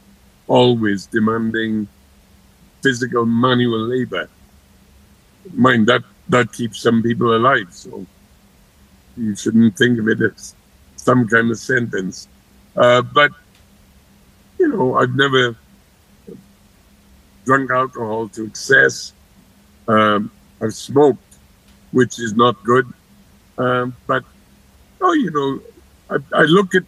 always 0.49 1.07
demanding 1.07 1.87
physical 2.83 3.27
manual 3.27 3.87
labor. 3.87 4.29
Mind 5.53 5.87
that 5.87 6.03
that 6.29 6.53
keeps 6.53 6.81
some 6.81 7.03
people 7.03 7.37
alive, 7.37 7.69
so 7.71 8.07
you 9.17 9.37
shouldn't 9.37 9.77
think 9.77 9.99
of 9.99 10.09
it 10.09 10.21
as 10.21 10.55
some 10.97 11.29
kind 11.29 11.51
of 11.51 11.59
sentence. 11.59 12.29
Uh, 12.77 13.03
but, 13.03 13.31
you 14.59 14.69
know, 14.69 14.97
I've 14.97 15.15
never 15.15 15.55
drunk 17.45 17.71
alcohol 17.71 18.29
to 18.29 18.47
excess. 18.47 19.13
Um, 19.89 20.31
I've 20.63 20.75
smoked, 20.75 21.37
which 21.91 22.19
is 22.19 22.35
not 22.35 22.63
good. 22.65 22.87
Um, 23.59 23.97
but, 24.07 24.25
oh, 25.01 25.13
you 25.13 25.31
know, 25.31 25.61
I, 26.11 26.41
I 26.41 26.43
look 26.45 26.75
at 26.75 26.85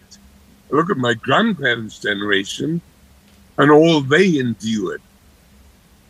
I 0.72 0.76
look 0.76 0.90
at 0.90 0.96
my 0.96 1.14
grandparents' 1.14 1.98
generation, 1.98 2.80
and 3.58 3.70
all 3.70 4.00
they 4.00 4.38
endured: 4.38 5.02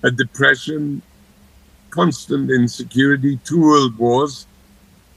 a 0.03 0.11
depression, 0.11 1.03
constant 1.91 2.51
insecurity, 2.51 3.39
two 3.45 3.61
world 3.61 3.99
wars, 3.99 4.47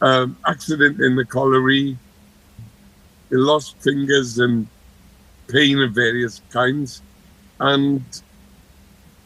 um, 0.02 0.38
accident 0.46 1.00
in 1.02 1.16
the 1.16 1.26
colliery, 1.26 1.98
lost 3.30 3.78
fingers 3.80 4.40
and 4.40 4.68
pain 5.48 5.80
of 5.82 5.94
various 5.94 6.42
kinds. 6.52 7.02
And 7.60 8.04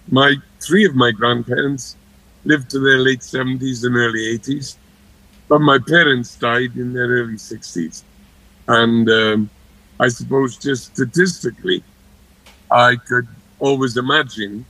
my 0.10 0.36
three 0.60 0.86
of 0.86 0.96
my 0.96 1.12
grandparents 1.12 1.96
lived 2.46 2.70
to 2.72 2.80
their 2.80 3.00
late 3.00 3.20
70s 3.20 3.86
and 3.86 3.96
early 3.96 4.38
80s, 4.38 4.78
but 5.52 5.60
my 5.60 5.78
parents 5.78 6.38
died 6.38 6.78
in 6.78 6.94
their 6.94 7.10
early 7.10 7.34
60s. 7.34 8.04
And 8.70 9.10
um, 9.10 9.50
I 10.00 10.08
suppose 10.08 10.56
just 10.56 10.96
statistically, 10.96 11.84
I 12.72 12.96
could 12.96 13.28
always 13.60 13.98
imagine 13.98 14.64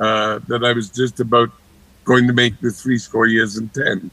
uh, 0.00 0.40
that 0.48 0.64
I 0.64 0.72
was 0.72 0.90
just 0.90 1.20
about 1.20 1.50
going 2.02 2.26
to 2.26 2.32
make 2.32 2.60
the 2.60 2.72
three 2.72 2.98
score 2.98 3.28
years 3.28 3.58
and 3.58 3.72
10. 3.72 4.10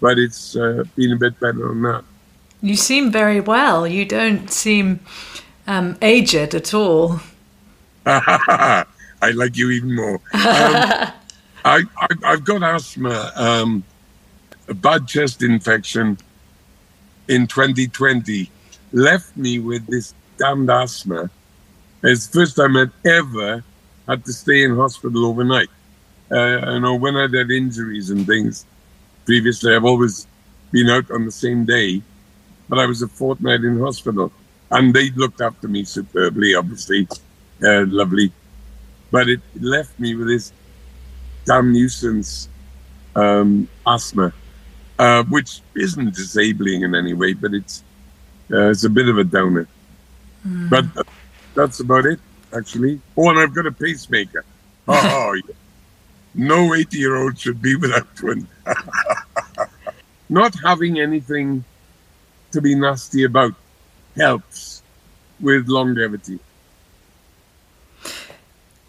But 0.00 0.18
it's 0.18 0.56
uh, 0.56 0.82
been 0.96 1.12
a 1.12 1.16
bit 1.16 1.38
better 1.38 1.68
than 1.68 1.82
that. 1.82 2.02
You 2.60 2.74
seem 2.74 3.12
very 3.12 3.38
well. 3.38 3.86
You 3.86 4.04
don't 4.04 4.50
seem 4.50 4.98
um, 5.68 5.96
aged 6.02 6.56
at 6.56 6.74
all. 6.74 7.20
I 8.04 8.84
like 9.32 9.56
you 9.56 9.70
even 9.70 9.94
more. 9.94 10.16
Um, 10.16 10.22
I, 11.64 11.82
I, 12.24 12.30
have 12.30 12.44
got 12.44 12.64
asthma, 12.64 13.30
um, 13.36 13.84
a 14.68 14.74
bad 14.74 15.06
chest 15.06 15.42
infection 15.42 16.18
in 17.28 17.46
2020 17.46 18.50
left 18.92 19.36
me 19.36 19.58
with 19.58 19.86
this 19.86 20.14
damned 20.38 20.70
asthma. 20.70 21.30
It's 22.02 22.26
the 22.26 22.40
first 22.40 22.56
time 22.56 22.76
I'd 22.76 22.90
ever 23.04 23.64
had 24.06 24.24
to 24.24 24.32
stay 24.32 24.64
in 24.64 24.76
hospital 24.76 25.26
overnight. 25.26 25.68
Uh, 26.30 26.72
you 26.72 26.80
know, 26.80 26.94
when 26.94 27.16
I'd 27.16 27.34
had 27.34 27.50
injuries 27.50 28.10
and 28.10 28.26
things 28.26 28.64
previously, 29.24 29.74
I've 29.74 29.84
always 29.84 30.26
been 30.70 30.88
out 30.90 31.10
on 31.10 31.24
the 31.24 31.32
same 31.32 31.64
day 31.64 32.02
but 32.68 32.78
I 32.78 32.86
was 32.86 33.02
a 33.02 33.08
fortnight 33.08 33.60
in 33.60 33.78
hospital. 33.78 34.32
And 34.70 34.92
they 34.92 35.10
looked 35.10 35.40
after 35.40 35.68
me 35.68 35.84
superbly, 35.84 36.54
obviously, 36.54 37.06
uh, 37.62 37.84
lovely. 37.86 38.32
But 39.10 39.28
it 39.28 39.40
left 39.60 39.98
me 40.00 40.14
with 40.16 40.26
this 40.26 40.52
damn 41.44 41.72
nuisance 41.72 42.48
um, 43.14 43.68
asthma, 43.86 44.32
uh, 44.98 45.22
which 45.24 45.60
isn't 45.74 46.14
disabling 46.14 46.82
in 46.82 46.94
any 46.94 47.14
way, 47.14 47.34
but 47.34 47.54
it's 47.54 47.82
uh, 48.50 48.70
it's 48.70 48.84
a 48.84 48.90
bit 48.90 49.08
of 49.08 49.18
a 49.18 49.24
downer. 49.24 49.66
Mm. 50.46 50.70
But 50.70 51.06
that's 51.54 51.80
about 51.80 52.06
it, 52.06 52.20
actually. 52.56 53.00
Oh, 53.16 53.30
and 53.30 53.38
I've 53.38 53.54
got 53.54 53.66
a 53.66 53.72
pacemaker. 53.72 54.44
Oh, 54.88 55.34
oh 55.34 55.52
no 56.36 56.74
80 56.74 56.98
year 56.98 57.16
old 57.16 57.38
should 57.38 57.60
be 57.60 57.74
without 57.74 58.06
one. 58.22 58.46
Not 60.28 60.54
having 60.62 61.00
anything 61.00 61.64
to 62.52 62.60
be 62.60 62.74
nasty 62.74 63.24
about 63.24 63.54
helps 64.16 64.82
with 65.40 65.68
longevity. 65.68 66.38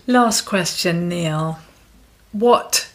Last 0.05 0.41
question, 0.41 1.09
Neil. 1.09 1.59
What 2.31 2.91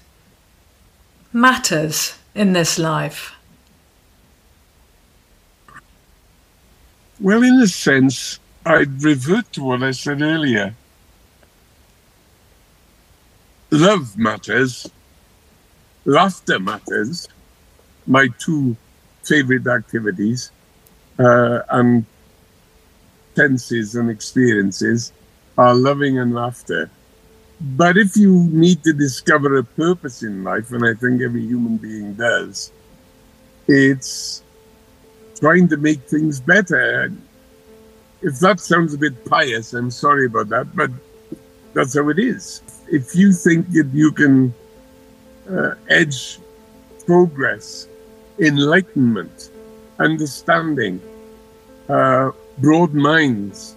matters 1.33 2.19
in 2.35 2.53
this 2.53 2.79
life? 2.79 3.35
Well, 7.21 7.43
in 7.43 7.55
a 7.61 7.67
sense, 7.67 8.41
I'd 8.67 9.03
revert 9.03 9.53
to 9.53 9.65
what 9.65 9.83
I 9.83 9.93
said 9.93 10.23
earlier. 10.23 10.75
Love 13.71 14.19
matters, 14.19 14.91
laughter 16.05 16.59
matters, 16.59 17.29
my 18.07 18.29
two 18.39 18.77
favorite 19.23 19.67
activities 19.67 20.51
uh, 21.19 21.61
and 21.71 22.05
tenses 23.35 23.95
and 23.95 24.11
experiences 24.11 25.13
are 25.57 25.75
loving 25.75 26.19
and 26.19 26.35
laughter. 26.35 26.91
But 27.63 27.97
if 27.97 28.17
you 28.17 28.49
need 28.51 28.83
to 28.83 28.93
discover 28.93 29.57
a 29.57 29.63
purpose 29.63 30.25
in 30.25 30.43
life, 30.43 30.73
and 30.73 30.85
I 30.85 30.95
think 30.95 31.23
every 31.23 31.43
human 31.43 31.77
being 31.77 32.15
does, 32.15 32.73
it's 33.69 34.43
trying 35.39 35.69
to 35.69 35.77
make 35.77 36.01
things 36.03 36.41
better. 36.41 37.13
If 38.21 38.41
that 38.41 38.59
sounds 38.59 38.95
a 38.95 38.99
bit 38.99 39.25
pious, 39.25 39.75
I'm 39.75 39.93
sorry 39.93 40.27
about 40.27 40.49
that, 40.49 40.75
but 40.75 40.91
that's 41.73 41.95
how 41.95 42.09
it 42.09 42.19
is. 42.19 42.63
If 42.91 43.15
you 43.15 43.33
think 43.33 43.71
that 43.73 43.89
you 43.93 44.11
can 44.11 44.53
uh, 45.49 45.75
edge 45.89 46.41
progress, 47.07 47.87
enlightenment, 48.41 49.51
understanding, 50.01 51.01
uh, 51.89 52.33
broad 52.59 52.93
minds, 52.93 53.77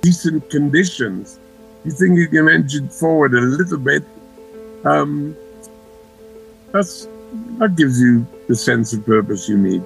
decent 0.00 0.50
conditions, 0.50 1.38
you 1.84 1.90
think 1.90 2.16
you 2.18 2.28
can 2.28 2.48
edge 2.48 2.74
it 2.74 2.92
forward 2.92 3.34
a 3.34 3.40
little 3.40 3.78
bit, 3.78 4.04
um, 4.84 5.36
that's 6.72 7.08
that 7.58 7.76
gives 7.76 8.00
you 8.00 8.26
the 8.48 8.54
sense 8.54 8.92
of 8.92 9.04
purpose 9.04 9.48
you 9.48 9.56
need. 9.56 9.82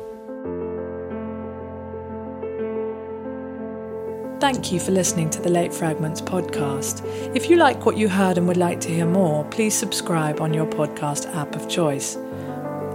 Thank 4.40 4.70
you 4.70 4.78
for 4.78 4.92
listening 4.92 5.30
to 5.30 5.40
the 5.40 5.48
Late 5.48 5.72
Fragments 5.72 6.20
podcast. 6.20 7.04
If 7.34 7.48
you 7.48 7.56
like 7.56 7.86
what 7.86 7.96
you 7.96 8.08
heard 8.08 8.36
and 8.36 8.46
would 8.46 8.58
like 8.58 8.80
to 8.82 8.88
hear 8.88 9.06
more, 9.06 9.44
please 9.46 9.74
subscribe 9.74 10.40
on 10.40 10.52
your 10.52 10.66
podcast 10.66 11.34
app 11.34 11.54
of 11.56 11.68
choice. 11.68 12.16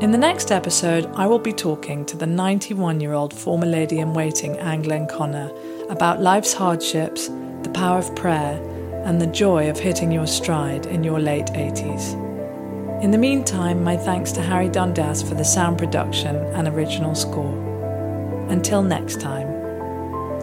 In 0.01 0.11
the 0.11 0.17
next 0.17 0.51
episode, 0.51 1.07
I 1.15 1.27
will 1.27 1.39
be 1.39 1.51
talking 1.51 2.05
to 2.05 2.15
the 2.15 2.27
91 2.27 3.01
year 3.01 3.13
old 3.13 3.33
former 3.33 3.65
lady 3.65 3.99
in 3.99 4.13
waiting, 4.13 4.57
Anne 4.59 4.83
Glenconner, 4.83 5.51
about 5.91 6.21
life's 6.21 6.53
hardships, 6.53 7.27
the 7.63 7.71
power 7.73 7.97
of 7.97 8.15
prayer, 8.15 8.59
and 9.05 9.21
the 9.21 9.27
joy 9.27 9.69
of 9.69 9.79
hitting 9.79 10.11
your 10.11 10.27
stride 10.27 10.85
in 10.85 11.03
your 11.03 11.19
late 11.19 11.47
80s. 11.47 12.13
In 13.01 13.11
the 13.11 13.17
meantime, 13.17 13.83
my 13.83 13.97
thanks 13.97 14.31
to 14.33 14.41
Harry 14.41 14.69
Dundas 14.69 15.23
for 15.23 15.33
the 15.33 15.43
sound 15.43 15.77
production 15.77 16.35
and 16.53 16.67
original 16.67 17.15
score. 17.15 17.57
Until 18.49 18.83
next 18.83 19.19
time, 19.19 19.47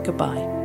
goodbye. 0.03 0.58